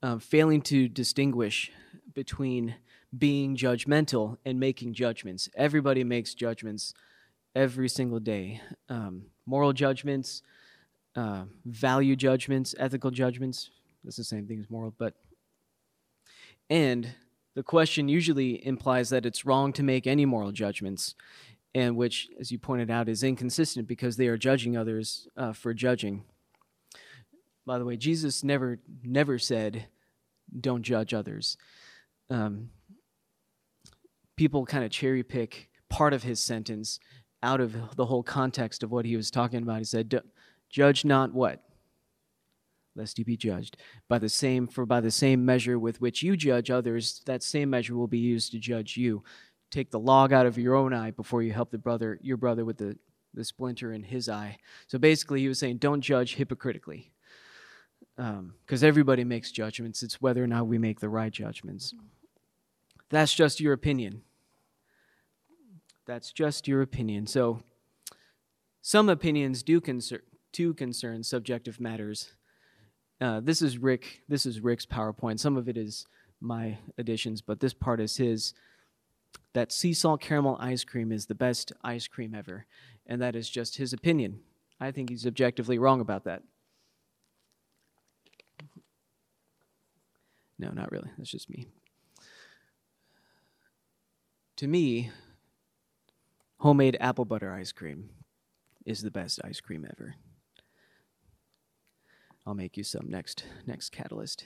uh, 0.03 0.19
failing 0.19 0.61
to 0.63 0.87
distinguish 0.87 1.71
between 2.13 2.75
being 3.17 3.55
judgmental 3.55 4.37
and 4.45 4.59
making 4.59 4.93
judgments. 4.93 5.49
Everybody 5.55 6.03
makes 6.03 6.33
judgments 6.33 6.93
every 7.55 7.89
single 7.89 8.19
day 8.19 8.61
um, 8.89 9.23
moral 9.45 9.73
judgments, 9.73 10.43
uh, 11.15 11.45
value 11.65 12.15
judgments, 12.15 12.75
ethical 12.77 13.09
judgments. 13.09 13.71
That's 14.03 14.17
the 14.17 14.23
same 14.23 14.45
thing 14.45 14.59
as 14.59 14.69
moral, 14.69 14.93
but. 14.97 15.15
And 16.69 17.09
the 17.57 17.63
question 17.63 18.07
usually 18.07 18.63
implies 18.63 19.09
that 19.09 19.25
it's 19.25 19.43
wrong 19.43 19.73
to 19.73 19.81
make 19.81 20.05
any 20.05 20.25
moral 20.25 20.51
judgments, 20.51 21.15
and 21.73 21.97
which, 21.97 22.29
as 22.39 22.51
you 22.51 22.59
pointed 22.59 22.91
out, 22.91 23.09
is 23.09 23.23
inconsistent 23.23 23.87
because 23.87 24.15
they 24.15 24.27
are 24.27 24.37
judging 24.37 24.77
others 24.77 25.27
uh, 25.35 25.53
for 25.53 25.73
judging. 25.73 26.23
By 27.65 27.79
the 27.79 27.85
way, 27.85 27.97
Jesus 27.97 28.43
never 28.43 28.77
never 29.03 29.39
said, 29.39 29.87
"Don't 30.61 30.83
judge 30.83 31.15
others." 31.15 31.57
Um, 32.29 32.69
people 34.35 34.63
kind 34.67 34.85
of 34.85 34.91
cherry 34.91 35.23
pick 35.23 35.71
part 35.89 36.13
of 36.13 36.21
his 36.21 36.39
sentence 36.39 36.99
out 37.41 37.59
of 37.59 37.95
the 37.95 38.05
whole 38.05 38.21
context 38.21 38.83
of 38.83 38.91
what 38.91 39.03
he 39.03 39.15
was 39.15 39.31
talking 39.31 39.63
about. 39.63 39.79
He 39.79 39.83
said, 39.83 40.21
"Judge 40.69 41.03
not 41.05 41.33
what." 41.33 41.66
Lest 42.97 43.17
you 43.19 43.25
be 43.25 43.37
judged. 43.37 43.77
By 44.09 44.17
the 44.19 44.29
same 44.29 44.67
for 44.67 44.85
by 44.85 44.99
the 45.01 45.11
same 45.11 45.45
measure 45.45 45.79
with 45.79 46.01
which 46.01 46.23
you 46.23 46.35
judge 46.35 46.69
others, 46.69 47.21
that 47.25 47.43
same 47.43 47.69
measure 47.69 47.95
will 47.95 48.07
be 48.07 48.17
used 48.17 48.51
to 48.51 48.59
judge 48.59 48.97
you. 48.97 49.23
Take 49.69 49.91
the 49.91 49.99
log 49.99 50.33
out 50.33 50.45
of 50.45 50.57
your 50.57 50.75
own 50.75 50.93
eye 50.93 51.11
before 51.11 51.43
you 51.43 51.53
help 51.53 51.71
the 51.71 51.77
brother 51.77 52.19
your 52.21 52.37
brother 52.37 52.65
with 52.65 52.77
the, 52.77 52.97
the 53.33 53.43
splinter 53.43 53.93
in 53.93 54.03
his 54.03 54.27
eye. 54.27 54.57
So 54.87 54.97
basically 54.97 55.41
he 55.41 55.47
was 55.47 55.59
saying 55.59 55.77
don't 55.77 56.01
judge 56.01 56.35
hypocritically. 56.35 57.11
Because 58.15 58.83
um, 58.83 58.87
everybody 58.87 59.23
makes 59.23 59.51
judgments. 59.51 60.01
It's 60.01 60.19
whether 60.21 60.43
or 60.43 60.47
not 60.47 60.67
we 60.67 60.79
make 60.79 60.99
the 60.99 61.09
right 61.09 61.31
judgments. 61.31 61.93
That's 63.09 63.33
just 63.33 63.59
your 63.59 63.73
opinion. 63.73 64.23
That's 66.05 66.31
just 66.31 66.67
your 66.67 66.81
opinion. 66.81 67.27
So 67.27 67.61
some 68.81 69.09
opinions 69.09 69.61
do 69.61 69.81
concern, 69.81 70.21
do 70.51 70.73
concern 70.73 71.23
subjective 71.23 71.79
matters 71.79 72.33
uh, 73.19 73.39
this 73.39 73.61
is 73.61 73.77
Rick. 73.77 74.21
This 74.27 74.45
is 74.45 74.61
Rick's 74.61 74.85
PowerPoint. 74.85 75.39
Some 75.39 75.57
of 75.57 75.67
it 75.67 75.77
is 75.77 76.05
my 76.39 76.77
additions, 76.97 77.41
but 77.41 77.59
this 77.59 77.73
part 77.73 77.99
is 77.99 78.17
his. 78.17 78.53
That 79.53 79.71
sea 79.71 79.93
salt 79.93 80.21
caramel 80.21 80.57
ice 80.59 80.83
cream 80.83 81.11
is 81.11 81.25
the 81.25 81.35
best 81.35 81.73
ice 81.83 82.07
cream 82.07 82.35
ever, 82.35 82.65
and 83.05 83.21
that 83.21 83.35
is 83.35 83.49
just 83.49 83.77
his 83.77 83.91
opinion. 83.91 84.39
I 84.79 84.91
think 84.91 85.09
he's 85.09 85.25
objectively 85.25 85.79
wrong 85.79 85.99
about 85.99 86.25
that. 86.25 86.43
No, 90.59 90.69
not 90.69 90.91
really. 90.91 91.09
That's 91.17 91.31
just 91.31 91.49
me. 91.49 91.67
To 94.57 94.67
me, 94.67 95.11
homemade 96.59 96.97
apple 96.99 97.25
butter 97.25 97.53
ice 97.53 97.71
cream 97.71 98.09
is 98.85 99.01
the 99.01 99.11
best 99.11 99.39
ice 99.43 99.59
cream 99.59 99.85
ever. 99.85 100.15
I'll 102.47 102.53
make 102.53 102.77
you 102.77 102.83
some 102.83 103.07
next 103.09 103.43
next 103.65 103.89
catalyst. 103.89 104.45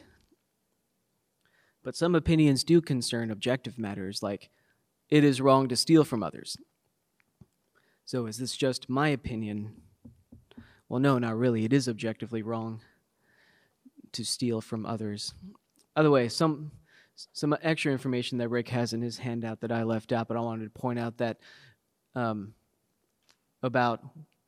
But 1.83 1.95
some 1.95 2.15
opinions 2.15 2.63
do 2.63 2.81
concern 2.81 3.29
objective 3.29 3.77
matters 3.77 4.23
like 4.23 4.49
it 5.09 5.23
is 5.23 5.39
wrong 5.39 5.67
to 5.67 5.75
steal 5.75 6.03
from 6.03 6.23
others. 6.23 6.57
So, 8.05 8.25
is 8.25 8.37
this 8.37 8.57
just 8.57 8.89
my 8.89 9.09
opinion? 9.09 9.75
Well, 10.89 10.99
no, 10.99 11.19
not 11.19 11.37
really. 11.37 11.63
It 11.63 11.73
is 11.73 11.87
objectively 11.87 12.41
wrong 12.41 12.81
to 14.13 14.25
steal 14.25 14.61
from 14.61 14.83
others. 14.83 15.35
By 15.95 16.01
the 16.01 16.09
way, 16.09 16.27
some 16.27 16.71
some 17.33 17.55
extra 17.61 17.91
information 17.91 18.39
that 18.39 18.49
Rick 18.49 18.69
has 18.69 18.93
in 18.93 19.03
his 19.03 19.19
handout 19.19 19.61
that 19.61 19.71
I 19.71 19.83
left 19.83 20.11
out, 20.11 20.27
but 20.27 20.37
I 20.37 20.41
wanted 20.41 20.73
to 20.73 20.79
point 20.79 20.97
out 20.97 21.17
that 21.19 21.37
um, 22.15 22.55
about 23.61 24.03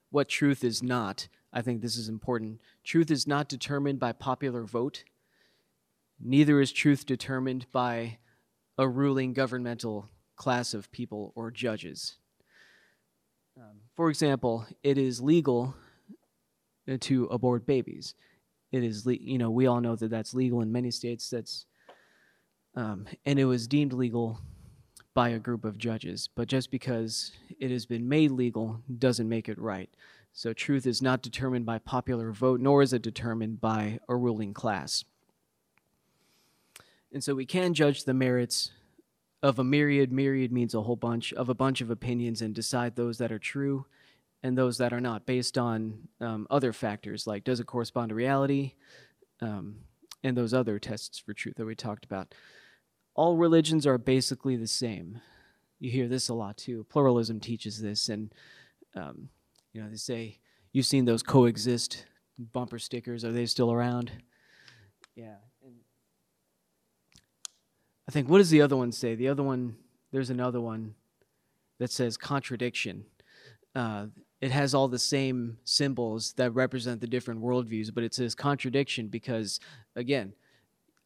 what 0.09 0.27
truth 0.27 0.63
is 0.63 0.81
not. 0.81 1.27
I 1.53 1.61
think 1.61 1.81
this 1.81 1.95
is 1.97 2.09
important. 2.09 2.59
Truth 2.83 3.11
is 3.11 3.27
not 3.27 3.47
determined 3.47 3.99
by 3.99 4.11
popular 4.11 4.63
vote. 4.63 5.03
Neither 6.19 6.59
is 6.59 6.71
truth 6.71 7.05
determined 7.05 7.67
by 7.71 8.17
a 8.77 8.87
ruling 8.87 9.33
governmental 9.33 10.09
class 10.35 10.73
of 10.73 10.91
people 10.91 11.31
or 11.35 11.51
judges. 11.51 12.15
Um, 13.55 13.81
for 13.95 14.09
example, 14.09 14.65
it 14.81 14.97
is 14.97 15.21
legal 15.21 15.75
to 16.99 17.25
abort 17.25 17.65
babies. 17.67 18.15
It 18.71 18.83
is, 18.83 19.05
le- 19.05 19.13
you 19.13 19.37
know, 19.37 19.51
we 19.51 19.67
all 19.67 19.79
know 19.79 19.95
that 19.95 20.09
that's 20.09 20.33
legal 20.33 20.61
in 20.61 20.71
many 20.71 20.89
states. 20.89 21.29
That's, 21.29 21.65
um, 22.75 23.05
and 23.25 23.37
it 23.37 23.45
was 23.45 23.67
deemed 23.67 23.93
legal 23.93 24.39
by 25.13 25.29
a 25.29 25.39
group 25.39 25.63
of 25.63 25.77
judges. 25.77 26.27
But 26.35 26.47
just 26.47 26.71
because 26.71 27.31
it 27.59 27.69
has 27.69 27.85
been 27.85 28.09
made 28.09 28.31
legal 28.31 28.81
doesn't 28.97 29.29
make 29.29 29.47
it 29.47 29.59
right. 29.59 29.89
So 30.33 30.51
truth 30.51 30.87
is 30.87 31.01
not 31.01 31.21
determined 31.21 31.65
by 31.65 31.77
popular 31.77 32.31
vote, 32.31 32.59
nor 32.59 32.81
is 32.81 32.91
it 32.91 33.03
determined 33.03 33.61
by 33.61 33.99
a 34.09 34.15
ruling 34.15 34.53
class. 34.53 35.05
And 37.13 37.23
so 37.23 37.35
we 37.35 37.45
can 37.45 37.75
judge 37.75 38.03
the 38.03 38.15
merits 38.15 38.71
of 39.43 39.59
a 39.59 39.63
myriad, 39.63 40.11
myriad 40.11 40.51
means 40.51 40.73
a 40.73 40.81
whole 40.81 40.95
bunch, 40.95 41.31
of 41.33 41.49
a 41.49 41.53
bunch 41.53 41.81
of 41.81 41.91
opinions 41.91 42.41
and 42.41 42.55
decide 42.55 42.95
those 42.95 43.19
that 43.19 43.31
are 43.31 43.39
true 43.39 43.85
and 44.41 44.57
those 44.57 44.79
that 44.79 44.91
are 44.91 44.99
not 44.99 45.27
based 45.27 45.57
on 45.57 46.07
um, 46.19 46.47
other 46.49 46.73
factors 46.73 47.27
like 47.27 47.43
does 47.43 47.59
it 47.59 47.67
correspond 47.67 48.09
to 48.09 48.15
reality 48.15 48.73
um, 49.39 49.75
and 50.23 50.35
those 50.35 50.53
other 50.53 50.79
tests 50.79 51.19
for 51.19 51.33
truth 51.33 51.55
that 51.57 51.65
we 51.65 51.75
talked 51.75 52.05
about. 52.05 52.33
All 53.13 53.37
religions 53.37 53.85
are 53.85 53.99
basically 53.99 54.55
the 54.55 54.67
same. 54.67 55.21
You 55.79 55.91
hear 55.91 56.07
this 56.07 56.29
a 56.29 56.33
lot 56.33 56.57
too. 56.57 56.85
Pluralism 56.89 57.39
teaches 57.39 57.81
this, 57.81 58.09
and 58.09 58.33
um, 58.95 59.29
you 59.73 59.81
know 59.81 59.89
they 59.89 59.97
say 59.97 60.39
you've 60.71 60.85
seen 60.85 61.05
those 61.05 61.23
coexist 61.23 62.05
bumper 62.37 62.79
stickers. 62.79 63.25
Are 63.25 63.31
they 63.31 63.45
still 63.45 63.71
around? 63.71 64.11
Yeah. 65.15 65.35
And 65.63 65.75
I 68.07 68.11
think 68.11 68.29
what 68.29 68.39
does 68.39 68.49
the 68.49 68.61
other 68.61 68.77
one 68.77 68.91
say? 68.91 69.15
The 69.15 69.27
other 69.27 69.43
one, 69.43 69.75
there's 70.11 70.29
another 70.29 70.61
one 70.61 70.95
that 71.79 71.91
says 71.91 72.17
contradiction. 72.17 73.05
Uh, 73.75 74.07
it 74.41 74.51
has 74.51 74.73
all 74.73 74.87
the 74.87 74.99
same 74.99 75.57
symbols 75.63 76.33
that 76.33 76.51
represent 76.53 77.01
the 77.01 77.07
different 77.07 77.41
worldviews, 77.41 77.93
but 77.93 78.03
it 78.03 78.13
says 78.13 78.35
contradiction 78.35 79.07
because, 79.07 79.59
again, 79.95 80.33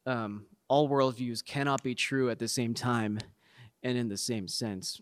um, 0.06 0.46
all 0.66 0.88
worldviews 0.88 1.44
cannot 1.44 1.82
be 1.82 1.94
true 1.94 2.30
at 2.30 2.38
the 2.38 2.48
same 2.48 2.74
time 2.74 3.18
and 3.82 3.96
in 3.96 4.08
the 4.08 4.16
same 4.16 4.48
sense. 4.48 5.00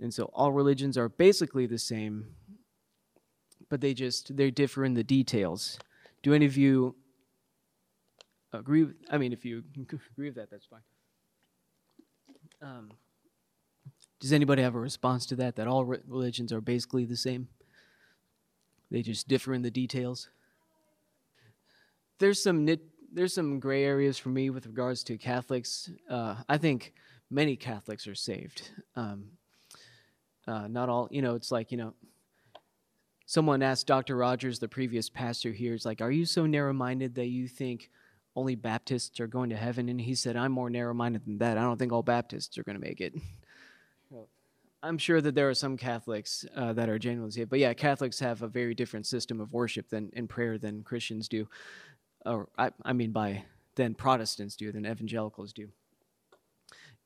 And 0.00 0.12
so 0.12 0.30
all 0.32 0.52
religions 0.52 0.96
are 0.96 1.08
basically 1.08 1.66
the 1.66 1.78
same, 1.78 2.26
but 3.68 3.80
they 3.80 3.94
just 3.94 4.36
they 4.36 4.50
differ 4.50 4.84
in 4.84 4.94
the 4.94 5.04
details. 5.04 5.78
Do 6.22 6.34
any 6.34 6.46
of 6.46 6.56
you 6.56 6.96
agree? 8.52 8.84
With, 8.84 8.96
I 9.10 9.18
mean, 9.18 9.32
if 9.32 9.44
you 9.44 9.62
agree 9.76 10.26
with 10.26 10.36
that, 10.36 10.50
that's 10.50 10.66
fine. 10.66 10.80
Um, 12.60 12.90
does 14.20 14.32
anybody 14.32 14.62
have 14.62 14.74
a 14.74 14.80
response 14.80 15.26
to 15.26 15.36
that? 15.36 15.56
That 15.56 15.68
all 15.68 15.84
re- 15.84 15.98
religions 16.06 16.52
are 16.52 16.60
basically 16.60 17.04
the 17.04 17.16
same? 17.16 17.48
They 18.90 19.02
just 19.02 19.28
differ 19.28 19.54
in 19.54 19.62
the 19.62 19.70
details. 19.70 20.28
There's 22.18 22.42
some 22.42 22.64
nit, 22.64 22.80
there's 23.12 23.34
some 23.34 23.60
gray 23.60 23.84
areas 23.84 24.18
for 24.18 24.30
me 24.30 24.50
with 24.50 24.66
regards 24.66 25.04
to 25.04 25.18
Catholics. 25.18 25.90
Uh, 26.10 26.36
I 26.48 26.58
think 26.58 26.94
many 27.30 27.54
Catholics 27.54 28.08
are 28.08 28.14
saved. 28.14 28.70
Um, 28.96 29.26
uh, 30.46 30.66
not 30.66 30.88
all, 30.88 31.08
you 31.10 31.22
know. 31.22 31.34
It's 31.34 31.52
like 31.52 31.70
you 31.70 31.78
know. 31.78 31.94
Someone 33.28 33.62
asked 33.62 33.86
Dr. 33.86 34.16
Rogers, 34.16 34.58
the 34.58 34.68
previous 34.68 35.10
pastor 35.10 35.52
here, 35.52 35.74
is 35.74 35.84
like, 35.84 36.00
"Are 36.00 36.10
you 36.10 36.24
so 36.24 36.46
narrow-minded 36.46 37.14
that 37.16 37.26
you 37.26 37.46
think 37.46 37.90
only 38.34 38.54
Baptists 38.54 39.20
are 39.20 39.26
going 39.26 39.50
to 39.50 39.56
heaven?" 39.56 39.90
And 39.90 40.00
he 40.00 40.14
said, 40.14 40.34
"I'm 40.34 40.50
more 40.50 40.70
narrow-minded 40.70 41.26
than 41.26 41.36
that. 41.36 41.58
I 41.58 41.60
don't 41.60 41.76
think 41.76 41.92
all 41.92 42.02
Baptists 42.02 42.56
are 42.56 42.62
going 42.62 42.80
to 42.80 42.86
make 42.86 43.02
it." 43.02 43.14
I'm 44.82 44.96
sure 44.96 45.20
that 45.20 45.34
there 45.34 45.50
are 45.50 45.54
some 45.54 45.76
Catholics 45.76 46.46
uh, 46.56 46.72
that 46.72 46.88
are 46.88 46.98
genuinely 46.98 47.32
saved, 47.32 47.50
but 47.50 47.58
yeah, 47.58 47.74
Catholics 47.74 48.18
have 48.20 48.40
a 48.40 48.48
very 48.48 48.74
different 48.74 49.04
system 49.04 49.42
of 49.42 49.52
worship 49.52 49.90
than 49.90 50.08
in 50.14 50.26
prayer 50.26 50.56
than 50.56 50.82
Christians 50.82 51.28
do, 51.28 51.46
or 52.24 52.48
I, 52.56 52.70
I 52.82 52.94
mean 52.94 53.12
by 53.12 53.44
than 53.74 53.94
Protestants 53.94 54.56
do, 54.56 54.72
than 54.72 54.86
evangelicals 54.86 55.52
do. 55.52 55.68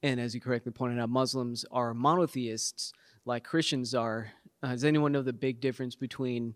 And 0.04 0.20
as 0.20 0.37
you 0.37 0.40
correctly 0.40 0.70
pointed 0.70 1.00
out, 1.00 1.08
Muslims 1.08 1.64
are 1.72 1.94
monotheists 1.94 2.92
like 3.24 3.44
Christians 3.44 3.94
are. 3.94 4.30
Uh, 4.62 4.70
does 4.70 4.85
anyone 4.85 5.12
know 5.12 5.22
the 5.22 5.32
big 5.32 5.61
difference 5.61 5.96
between 5.96 6.54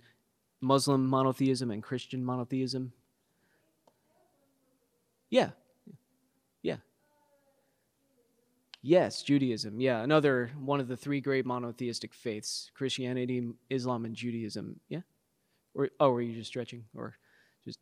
Muslim 0.61 1.07
monotheism 1.07 1.71
and 1.71 1.83
Christian 1.83 2.25
monotheism? 2.25 2.93
Yeah, 5.31 5.51
Yeah. 6.63 6.77
Yes, 8.83 9.23
Judaism. 9.23 9.81
Yeah, 9.81 10.03
another 10.03 10.51
one 10.61 10.79
of 10.79 10.87
the 10.87 10.97
three 10.97 11.21
great 11.21 11.45
monotheistic 11.45 12.15
faiths: 12.15 12.71
Christianity, 12.75 13.49
Islam, 13.69 14.05
and 14.05 14.15
Judaism. 14.15 14.79
Yeah. 14.89 15.01
Or 15.75 15.91
oh, 15.99 16.11
were 16.11 16.23
you 16.23 16.35
just 16.35 16.49
stretching 16.49 16.85
or 16.95 17.17
just 17.65 17.81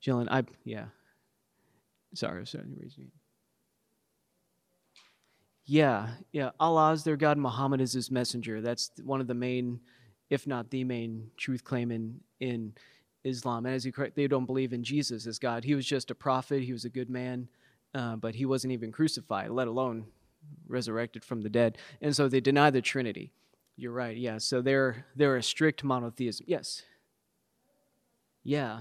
chilling? 0.00 0.28
I 0.28 0.44
yeah. 0.64 0.86
Sorry, 2.14 2.42
I 2.42 2.44
sorry, 2.44 2.66
raising. 2.78 3.10
Yeah, 5.70 6.08
yeah. 6.32 6.50
Allah 6.58 6.92
is 6.92 7.04
their 7.04 7.16
God. 7.16 7.38
Muhammad 7.38 7.80
is 7.80 7.92
his 7.92 8.10
messenger. 8.10 8.60
That's 8.60 8.90
one 9.04 9.20
of 9.20 9.28
the 9.28 9.34
main, 9.34 9.80
if 10.28 10.46
not 10.46 10.70
the 10.70 10.82
main, 10.84 11.30
truth 11.36 11.62
claim 11.62 11.92
in 11.92 12.20
in 12.40 12.74
Islam. 13.22 13.66
And 13.66 13.74
as 13.74 13.84
you 13.86 13.92
correct, 13.92 14.16
they 14.16 14.26
don't 14.26 14.46
believe 14.46 14.72
in 14.72 14.82
Jesus 14.82 15.26
as 15.26 15.38
God. 15.38 15.62
He 15.62 15.74
was 15.74 15.86
just 15.86 16.10
a 16.10 16.14
prophet. 16.14 16.62
He 16.62 16.72
was 16.72 16.84
a 16.84 16.88
good 16.90 17.10
man 17.10 17.48
uh, 17.94 18.16
but 18.16 18.34
he 18.34 18.46
wasn't 18.46 18.72
even 18.72 18.92
crucified, 18.92 19.50
let 19.50 19.68
alone 19.68 20.06
resurrected 20.68 21.24
from 21.24 21.42
the 21.42 21.48
dead. 21.48 21.78
And 22.00 22.14
so 22.14 22.28
they 22.28 22.40
deny 22.40 22.70
the 22.70 22.80
Trinity. 22.80 23.32
You're 23.76 23.92
right. 23.92 24.16
Yeah. 24.16 24.38
So 24.38 24.60
they're 24.62 25.06
they're 25.16 25.36
a 25.36 25.42
strict 25.42 25.82
monotheism. 25.82 26.44
Yes. 26.48 26.82
Yeah. 28.44 28.80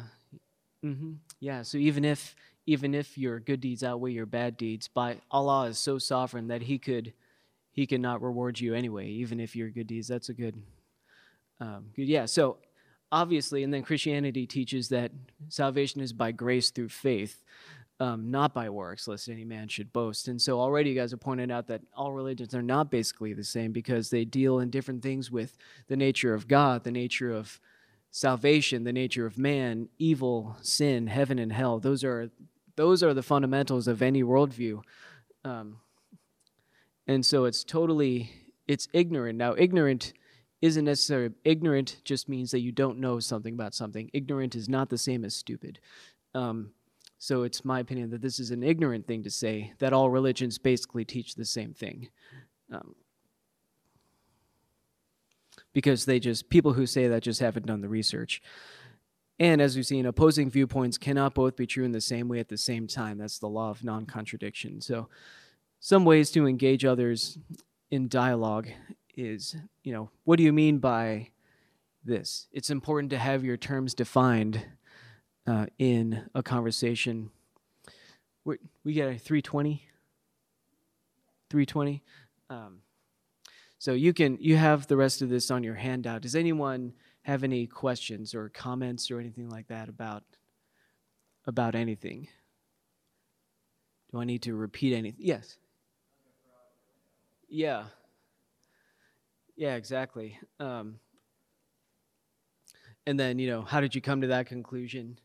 Mm-hmm. 0.85 1.13
Yeah. 1.39 1.61
So 1.63 1.77
even 1.77 2.05
if 2.05 2.35
even 2.69 2.93
if 2.93 3.17
your 3.17 3.39
good 3.39 3.61
deeds 3.61 3.83
outweigh 3.83 4.11
your 4.11 4.25
bad 4.25 4.55
deeds, 4.55 4.87
by 4.87 5.17
Allah 5.31 5.67
is 5.67 5.79
so 5.79 5.97
sovereign 5.97 6.47
that 6.47 6.61
He 6.63 6.77
could 6.77 7.13
He 7.71 7.87
could 7.87 8.01
not 8.01 8.21
reward 8.21 8.59
you 8.59 8.73
anyway, 8.73 9.07
even 9.07 9.39
if 9.39 9.55
your 9.55 9.69
good 9.69 9.87
deeds. 9.87 10.07
That's 10.07 10.29
a 10.29 10.33
good. 10.33 10.61
Um, 11.59 11.87
good. 11.95 12.07
Yeah. 12.07 12.25
So 12.25 12.57
obviously, 13.11 13.63
and 13.63 13.73
then 13.73 13.83
Christianity 13.83 14.45
teaches 14.45 14.89
that 14.89 15.11
salvation 15.49 15.99
is 15.99 16.13
by 16.13 16.31
grace 16.31 16.69
through 16.69 16.89
faith 16.89 17.43
um, 17.99 18.31
not 18.31 18.53
by 18.53 18.69
works, 18.69 19.07
lest 19.07 19.27
any 19.27 19.43
man 19.43 19.67
should 19.67 19.91
boast. 19.91 20.27
And 20.27 20.41
so 20.41 20.59
already 20.59 20.91
you 20.91 20.95
guys 20.95 21.11
have 21.11 21.19
pointed 21.19 21.51
out 21.51 21.67
that 21.67 21.81
all 21.95 22.13
religions 22.13 22.55
are 22.55 22.61
not 22.61 22.89
basically 22.89 23.33
the 23.33 23.43
same 23.43 23.71
because 23.71 24.09
they 24.09 24.23
deal 24.23 24.59
in 24.59 24.69
different 24.69 25.03
things 25.03 25.29
with 25.29 25.57
the 25.87 25.97
nature 25.97 26.33
of 26.33 26.47
God, 26.47 26.83
the 26.83 26.91
nature 26.91 27.31
of 27.31 27.59
salvation, 28.11 28.85
the 28.85 28.93
nature 28.93 29.25
of 29.25 29.37
man, 29.37 29.89
evil, 29.97 30.55
sin, 30.61 31.07
heaven, 31.07 31.39
and 31.39 31.51
hell. 31.51 31.79
Those 31.79 32.03
are 32.03 32.29
those 32.79 33.03
are 33.03 33.13
the 33.13 33.21
fundamentals 33.21 33.89
of 33.89 34.01
any 34.01 34.23
worldview. 34.23 34.79
Um, 35.43 35.81
and 37.07 37.25
so 37.25 37.43
it's 37.43 37.65
totally 37.65 38.31
it's 38.69 38.87
ignorant. 38.93 39.37
Now, 39.37 39.53
ignorant 39.57 40.13
isn't 40.61 40.85
necessarily 40.85 41.33
ignorant. 41.43 41.97
Just 42.05 42.29
means 42.29 42.51
that 42.51 42.61
you 42.61 42.71
don't 42.71 42.99
know 42.99 43.19
something 43.19 43.53
about 43.53 43.73
something. 43.75 44.09
Ignorant 44.13 44.55
is 44.55 44.69
not 44.69 44.89
the 44.89 44.97
same 44.97 45.25
as 45.25 45.35
stupid. 45.35 45.79
Um, 46.33 46.71
so 47.17 47.43
it's 47.43 47.65
my 47.65 47.81
opinion 47.81 48.11
that 48.11 48.21
this 48.21 48.39
is 48.39 48.49
an 48.49 48.63
ignorant 48.63 49.05
thing 49.07 49.23
to 49.23 49.29
say, 49.29 49.73
that 49.79 49.91
all 49.91 50.09
religions 50.09 50.57
basically 50.57 51.03
teach 51.03 51.35
the 51.35 51.43
same 51.43 51.73
thing. 51.73 52.07
Um, 52.71 52.95
because 55.73 56.05
they 56.05 56.21
just, 56.21 56.49
people 56.49 56.71
who 56.71 56.85
say 56.85 57.09
that 57.09 57.23
just 57.23 57.41
haven't 57.41 57.65
done 57.65 57.81
the 57.81 57.89
research. 57.89 58.41
And 59.39 59.61
as 59.61 59.75
we've 59.75 59.85
seen, 59.85 60.05
opposing 60.05 60.51
viewpoints 60.51 60.97
cannot 60.97 61.33
both 61.33 61.55
be 61.55 61.65
true 61.65 61.85
in 61.85 61.93
the 61.93 62.01
same 62.01 62.27
way 62.27 62.39
at 62.39 62.49
the 62.49 62.57
same 62.57 62.87
time. 62.87 63.17
That's 63.17 63.39
the 63.39 63.47
law 63.47 63.69
of 63.69 63.83
non 63.83 64.05
contradiction. 64.05 64.81
So, 64.81 65.07
some 65.79 66.03
ways 66.03 66.29
to 66.31 66.45
engage 66.45 66.83
others 66.83 67.37
in 67.89 68.09
dialogue 68.09 68.67
is, 69.15 69.55
you 69.83 69.93
know, 69.93 70.09
what 70.25 70.37
do 70.37 70.43
you 70.43 70.51
mean 70.51 70.79
by 70.79 71.29
this? 72.03 72.47
It's 72.51 72.69
important 72.69 73.11
to 73.11 73.17
have 73.17 73.45
your 73.45 73.55
terms 73.55 73.93
defined 73.93 74.65
uh, 75.47 75.67
in 75.77 76.29
a 76.35 76.43
conversation. 76.43 77.31
We're, 78.43 78.57
we 78.83 78.91
get 78.93 79.07
a 79.07 79.17
320? 79.17 79.83
320? 81.49 82.03
Um, 82.49 82.81
so 83.77 83.93
you 83.93 84.13
can 84.13 84.37
you 84.41 84.57
have 84.57 84.87
the 84.87 84.97
rest 84.97 85.21
of 85.21 85.29
this 85.29 85.49
on 85.49 85.63
your 85.63 85.75
handout. 85.75 86.21
Does 86.21 86.35
anyone 86.35 86.93
have 87.29 87.43
any 87.43 87.67
questions 87.67 88.33
or 88.33 88.49
comments 88.49 89.11
or 89.11 89.19
anything 89.19 89.49
like 89.49 89.67
that 89.67 89.87
about 89.87 90.23
about 91.45 91.75
anything? 91.75 92.27
Do 94.11 94.19
I 94.19 94.25
need 94.25 94.41
to 94.43 94.55
repeat 94.55 94.95
anything? 94.95 95.23
Yes. 95.23 95.57
Yeah. 97.47 97.83
Yeah, 99.55 99.75
exactly. 99.75 100.39
Um, 100.59 100.99
and 103.05 103.19
then, 103.19 103.37
you 103.37 103.47
know, 103.47 103.61
how 103.61 103.79
did 103.79 103.93
you 103.93 104.01
come 104.01 104.21
to 104.21 104.27
that 104.27 104.47
conclusion? 104.47 105.19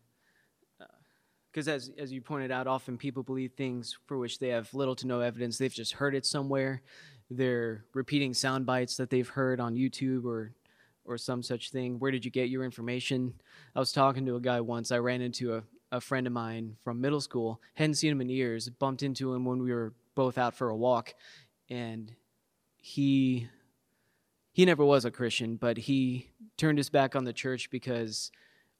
Because 1.50 1.68
as, 1.68 1.90
as 1.96 2.12
you 2.12 2.20
pointed 2.20 2.50
out, 2.50 2.66
often 2.66 2.98
people 2.98 3.22
believe 3.22 3.52
things 3.52 3.96
for 4.07 4.18
which 4.18 4.40
they 4.40 4.48
have 4.48 4.72
little 4.74 4.96
to 4.96 5.07
no 5.07 5.20
evidence. 5.20 5.57
They've 5.57 5.72
just 5.72 5.92
heard 5.92 6.14
it 6.14 6.26
somewhere. 6.26 6.82
They're 7.30 7.84
repeating 7.94 8.34
sound 8.34 8.66
bites 8.66 8.96
that 8.96 9.09
they've 9.09 9.28
heard 9.28 9.61
on 9.61 9.74
YouTube 9.74 10.24
or 10.24 10.52
or 11.05 11.18
some 11.18 11.42
such 11.42 11.70
thing. 11.70 11.98
Where 11.98 12.11
did 12.11 12.24
you 12.24 12.30
get 12.30 12.48
your 12.48 12.64
information? 12.64 13.34
I 13.74 13.80
was 13.80 13.92
talking 13.92 14.26
to 14.26 14.36
a 14.36 14.40
guy 14.40 14.61
once. 14.61 14.90
I 14.90 14.98
ran 14.98 15.20
into 15.20 15.55
a, 15.55 15.62
a 15.92 16.00
friend 16.00 16.26
of 16.26 16.32
mine 16.32 16.76
from 16.82 17.00
middle 17.00 17.20
school. 17.20 17.61
Hadn't 17.74 17.94
seen 17.94 18.12
him 18.12 18.20
in 18.20 18.28
years. 18.28 18.68
Bumped 18.68 19.02
into 19.02 19.34
him 19.34 19.44
when 19.44 19.62
we 19.62 19.72
were 19.72 19.92
both 20.14 20.38
out 20.38 20.55
for 20.55 20.68
a 20.68 20.76
walk, 20.76 21.14
and 21.68 22.12
he 22.76 23.48
he 24.52 24.64
never 24.64 24.84
was 24.84 25.05
a 25.05 25.11
Christian, 25.11 25.57
but 25.57 25.76
he 25.76 26.28
turned 26.57 26.78
his 26.78 26.88
back 26.88 27.16
on 27.16 27.24
the 27.24 27.32
church 27.32 27.70
because, 27.70 28.30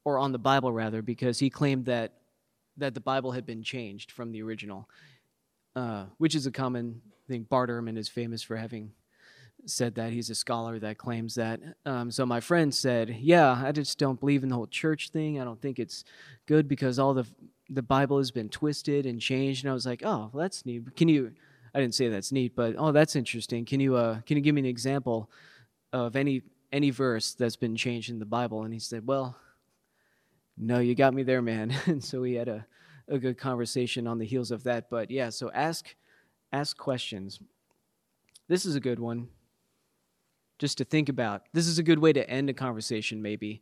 or 0.05 0.17
on 0.17 0.31
the 0.31 0.39
Bible 0.39 0.71
rather, 0.71 1.01
because 1.01 1.39
he 1.39 1.49
claimed 1.49 1.85
that 1.85 2.13
that 2.77 2.93
the 2.93 3.01
Bible 3.01 3.31
had 3.31 3.45
been 3.45 3.63
changed 3.63 4.11
from 4.11 4.31
the 4.31 4.41
original, 4.41 4.89
uh, 5.75 6.05
which 6.17 6.35
is 6.35 6.45
a 6.45 6.51
common 6.51 7.01
thing. 7.27 7.43
Bart 7.43 7.69
Ehrman 7.69 7.97
is 7.97 8.07
famous 8.09 8.41
for 8.41 8.55
having 8.55 8.91
said 9.69 9.95
that. 9.95 10.11
He's 10.11 10.29
a 10.29 10.35
scholar 10.35 10.79
that 10.79 10.97
claims 10.97 11.35
that. 11.35 11.59
Um, 11.85 12.11
so 12.11 12.25
my 12.25 12.39
friend 12.39 12.73
said, 12.73 13.09
"Yeah, 13.19 13.61
I 13.63 13.71
just 13.71 13.97
don't 13.97 14.19
believe 14.19 14.43
in 14.43 14.49
the 14.49 14.55
whole 14.55 14.67
church 14.67 15.09
thing. 15.09 15.39
I 15.39 15.43
don't 15.43 15.61
think 15.61 15.79
it's 15.79 16.03
good 16.45 16.67
because 16.67 16.99
all 16.99 17.13
the 17.13 17.25
the 17.69 17.81
Bible 17.81 18.17
has 18.19 18.31
been 18.31 18.49
twisted 18.49 19.05
and 19.05 19.19
changed." 19.19 19.63
And 19.63 19.71
I 19.71 19.73
was 19.73 19.85
like, 19.85 20.03
"Oh, 20.03 20.29
well, 20.31 20.43
that's 20.43 20.65
neat. 20.65 20.95
Can 20.95 21.09
you?" 21.09 21.33
I 21.73 21.79
didn't 21.79 21.95
say 21.95 22.07
that's 22.07 22.31
neat, 22.31 22.55
but 22.55 22.75
oh, 22.77 22.91
that's 22.91 23.15
interesting. 23.15 23.65
Can 23.65 23.79
you 23.79 23.95
uh, 23.95 24.21
can 24.21 24.37
you 24.37 24.43
give 24.43 24.55
me 24.55 24.61
an 24.61 24.65
example 24.65 25.29
of 25.91 26.15
any 26.15 26.41
any 26.71 26.89
verse 26.89 27.33
that's 27.33 27.57
been 27.57 27.75
changed 27.75 28.09
in 28.09 28.19
the 28.19 28.25
Bible? 28.25 28.63
And 28.63 28.73
he 28.73 28.79
said, 28.79 29.05
"Well, 29.05 29.35
no, 30.57 30.79
you 30.79 30.95
got 30.95 31.13
me 31.13 31.23
there, 31.23 31.41
man." 31.41 31.75
and 31.85 32.03
so 32.03 32.21
we 32.21 32.33
had 32.33 32.47
a 32.47 32.65
a 33.07 33.19
good 33.19 33.37
conversation 33.37 34.07
on 34.07 34.17
the 34.17 34.25
heels 34.25 34.51
of 34.51 34.63
that. 34.63 34.89
But 34.89 35.11
yeah, 35.11 35.29
so 35.29 35.51
ask 35.51 35.95
ask 36.51 36.77
questions. 36.77 37.39
This 38.47 38.65
is 38.65 38.75
a 38.75 38.79
good 38.79 38.99
one 38.99 39.27
just 40.57 40.77
to 40.77 40.85
think 40.85 41.09
about. 41.09 41.43
This 41.53 41.67
is 41.67 41.77
a 41.77 41.83
good 41.83 41.99
way 41.99 42.13
to 42.13 42.29
end 42.29 42.49
a 42.49 42.53
conversation, 42.53 43.21
maybe. 43.21 43.61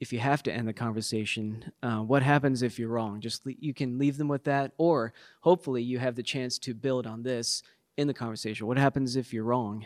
If 0.00 0.12
you 0.12 0.18
have 0.18 0.42
to 0.44 0.52
end 0.52 0.66
the 0.66 0.72
conversation, 0.72 1.72
uh, 1.82 1.98
what 1.98 2.22
happens 2.22 2.62
if 2.62 2.78
you're 2.78 2.88
wrong? 2.88 3.20
Just 3.20 3.44
le- 3.44 3.52
you 3.58 3.74
can 3.74 3.98
leave 3.98 4.16
them 4.16 4.28
with 4.28 4.44
that, 4.44 4.72
or 4.78 5.12
hopefully 5.42 5.82
you 5.82 5.98
have 5.98 6.16
the 6.16 6.22
chance 6.22 6.58
to 6.60 6.74
build 6.74 7.06
on 7.06 7.22
this 7.22 7.62
in 7.96 8.06
the 8.06 8.14
conversation. 8.14 8.66
What 8.66 8.78
happens 8.78 9.14
if 9.14 9.32
you're 9.32 9.44
wrong? 9.44 9.84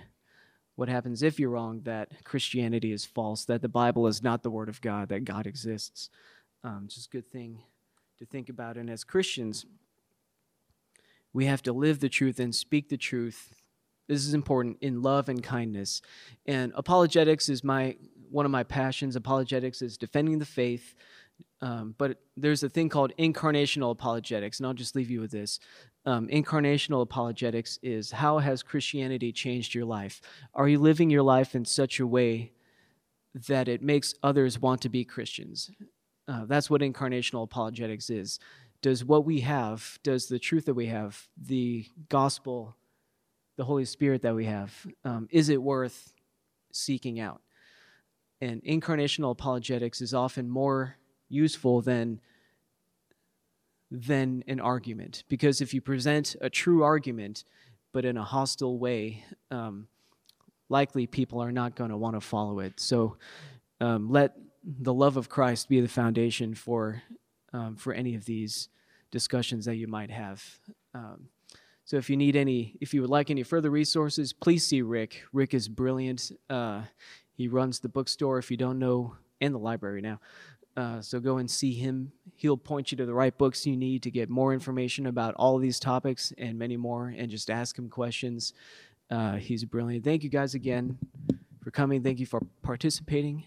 What 0.76 0.88
happens 0.88 1.22
if 1.22 1.38
you're 1.38 1.50
wrong 1.50 1.82
that 1.82 2.24
Christianity 2.24 2.92
is 2.92 3.04
false, 3.04 3.44
that 3.46 3.62
the 3.62 3.68
Bible 3.68 4.06
is 4.06 4.22
not 4.22 4.42
the 4.42 4.50
Word 4.50 4.68
of 4.68 4.80
God, 4.80 5.08
that 5.08 5.24
God 5.24 5.46
exists? 5.46 6.10
Um, 6.62 6.86
just 6.88 7.06
a 7.06 7.10
good 7.10 7.30
thing 7.30 7.62
to 8.18 8.24
think 8.24 8.48
about. 8.48 8.76
And 8.76 8.88
as 8.88 9.04
Christians, 9.04 9.66
we 11.32 11.46
have 11.46 11.62
to 11.62 11.72
live 11.72 11.98
the 11.98 12.08
truth 12.08 12.38
and 12.38 12.54
speak 12.54 12.88
the 12.88 12.96
truth 12.96 13.63
this 14.08 14.26
is 14.26 14.34
important 14.34 14.78
in 14.80 15.02
love 15.02 15.28
and 15.28 15.42
kindness. 15.42 16.02
And 16.46 16.72
apologetics 16.74 17.48
is 17.48 17.64
my 17.64 17.96
one 18.30 18.44
of 18.44 18.50
my 18.50 18.64
passions. 18.64 19.16
Apologetics 19.16 19.80
is 19.80 19.96
defending 19.96 20.38
the 20.38 20.44
faith. 20.44 20.94
Um, 21.60 21.94
but 21.96 22.18
there's 22.36 22.62
a 22.62 22.68
thing 22.68 22.88
called 22.88 23.12
incarnational 23.18 23.90
apologetics, 23.90 24.58
and 24.58 24.66
I'll 24.66 24.74
just 24.74 24.94
leave 24.94 25.10
you 25.10 25.20
with 25.20 25.30
this. 25.30 25.58
Um, 26.04 26.28
incarnational 26.28 27.00
apologetics 27.00 27.78
is 27.82 28.10
how 28.10 28.38
has 28.38 28.62
Christianity 28.62 29.32
changed 29.32 29.74
your 29.74 29.86
life? 29.86 30.20
Are 30.52 30.68
you 30.68 30.78
living 30.78 31.08
your 31.10 31.22
life 31.22 31.54
in 31.54 31.64
such 31.64 32.00
a 32.00 32.06
way 32.06 32.52
that 33.48 33.68
it 33.68 33.82
makes 33.82 34.14
others 34.22 34.60
want 34.60 34.82
to 34.82 34.88
be 34.88 35.04
Christians? 35.04 35.70
Uh, 36.28 36.44
that's 36.44 36.68
what 36.68 36.82
incarnational 36.82 37.44
apologetics 37.44 38.10
is. 38.10 38.38
Does 38.82 39.04
what 39.04 39.24
we 39.24 39.40
have, 39.40 39.98
does 40.02 40.26
the 40.26 40.38
truth 40.38 40.66
that 40.66 40.74
we 40.74 40.86
have, 40.86 41.28
the 41.40 41.86
gospel, 42.10 42.76
the 43.56 43.64
Holy 43.64 43.84
Spirit 43.84 44.22
that 44.22 44.34
we 44.34 44.46
have, 44.46 44.72
um, 45.04 45.28
is 45.30 45.48
it 45.48 45.62
worth 45.62 46.12
seeking 46.72 47.20
out? 47.20 47.40
And 48.40 48.62
incarnational 48.64 49.30
apologetics 49.30 50.00
is 50.00 50.12
often 50.12 50.48
more 50.48 50.96
useful 51.28 51.80
than 51.80 52.20
than 53.90 54.42
an 54.48 54.60
argument 54.60 55.24
because 55.28 55.60
if 55.60 55.72
you 55.72 55.80
present 55.80 56.34
a 56.40 56.50
true 56.50 56.82
argument 56.82 57.44
but 57.92 58.04
in 58.04 58.16
a 58.16 58.24
hostile 58.24 58.78
way 58.78 59.24
um, 59.50 59.86
likely 60.68 61.06
people 61.06 61.40
are 61.40 61.52
not 61.52 61.76
going 61.76 61.90
to 61.90 61.96
want 61.96 62.16
to 62.16 62.20
follow 62.20 62.58
it 62.58 62.80
so 62.80 63.16
um, 63.80 64.10
let 64.10 64.34
the 64.64 64.92
love 64.92 65.16
of 65.16 65.28
christ 65.28 65.68
be 65.68 65.80
the 65.80 65.88
foundation 65.88 66.54
for 66.54 67.02
um, 67.52 67.76
for 67.76 67.92
any 67.92 68.14
of 68.14 68.24
these 68.24 68.68
discussions 69.12 69.64
that 69.64 69.76
you 69.76 69.86
might 69.86 70.10
have 70.10 70.42
um, 70.94 71.28
so 71.84 71.96
if 71.96 72.08
you 72.08 72.16
need 72.16 72.34
any, 72.34 72.76
if 72.80 72.94
you 72.94 73.00
would 73.02 73.10
like 73.10 73.30
any 73.30 73.42
further 73.42 73.70
resources, 73.70 74.32
please 74.32 74.66
see 74.66 74.82
Rick. 74.82 75.22
Rick 75.32 75.52
is 75.52 75.68
brilliant. 75.68 76.32
Uh, 76.48 76.82
he 77.34 77.48
runs 77.48 77.80
the 77.80 77.88
bookstore, 77.88 78.38
if 78.38 78.50
you 78.50 78.56
don't 78.56 78.78
know, 78.78 79.16
and 79.40 79.54
the 79.54 79.58
library 79.58 80.00
now. 80.00 80.20
Uh, 80.76 81.00
so 81.00 81.20
go 81.20 81.36
and 81.36 81.50
see 81.50 81.72
him. 81.72 82.10
He'll 82.36 82.56
point 82.56 82.90
you 82.90 82.96
to 82.96 83.06
the 83.06 83.14
right 83.14 83.36
books 83.36 83.66
you 83.66 83.76
need 83.76 84.02
to 84.02 84.10
get 84.10 84.28
more 84.28 84.52
information 84.52 85.06
about 85.06 85.34
all 85.34 85.58
these 85.58 85.78
topics 85.78 86.32
and 86.38 86.58
many 86.58 86.76
more, 86.76 87.14
and 87.16 87.30
just 87.30 87.50
ask 87.50 87.78
him 87.78 87.88
questions. 87.88 88.54
Uh, 89.10 89.36
he's 89.36 89.64
brilliant. 89.64 90.04
Thank 90.04 90.24
you 90.24 90.30
guys 90.30 90.54
again 90.54 90.98
for 91.62 91.70
coming. 91.70 92.02
Thank 92.02 92.18
you 92.18 92.26
for 92.26 92.40
participating. 92.62 93.44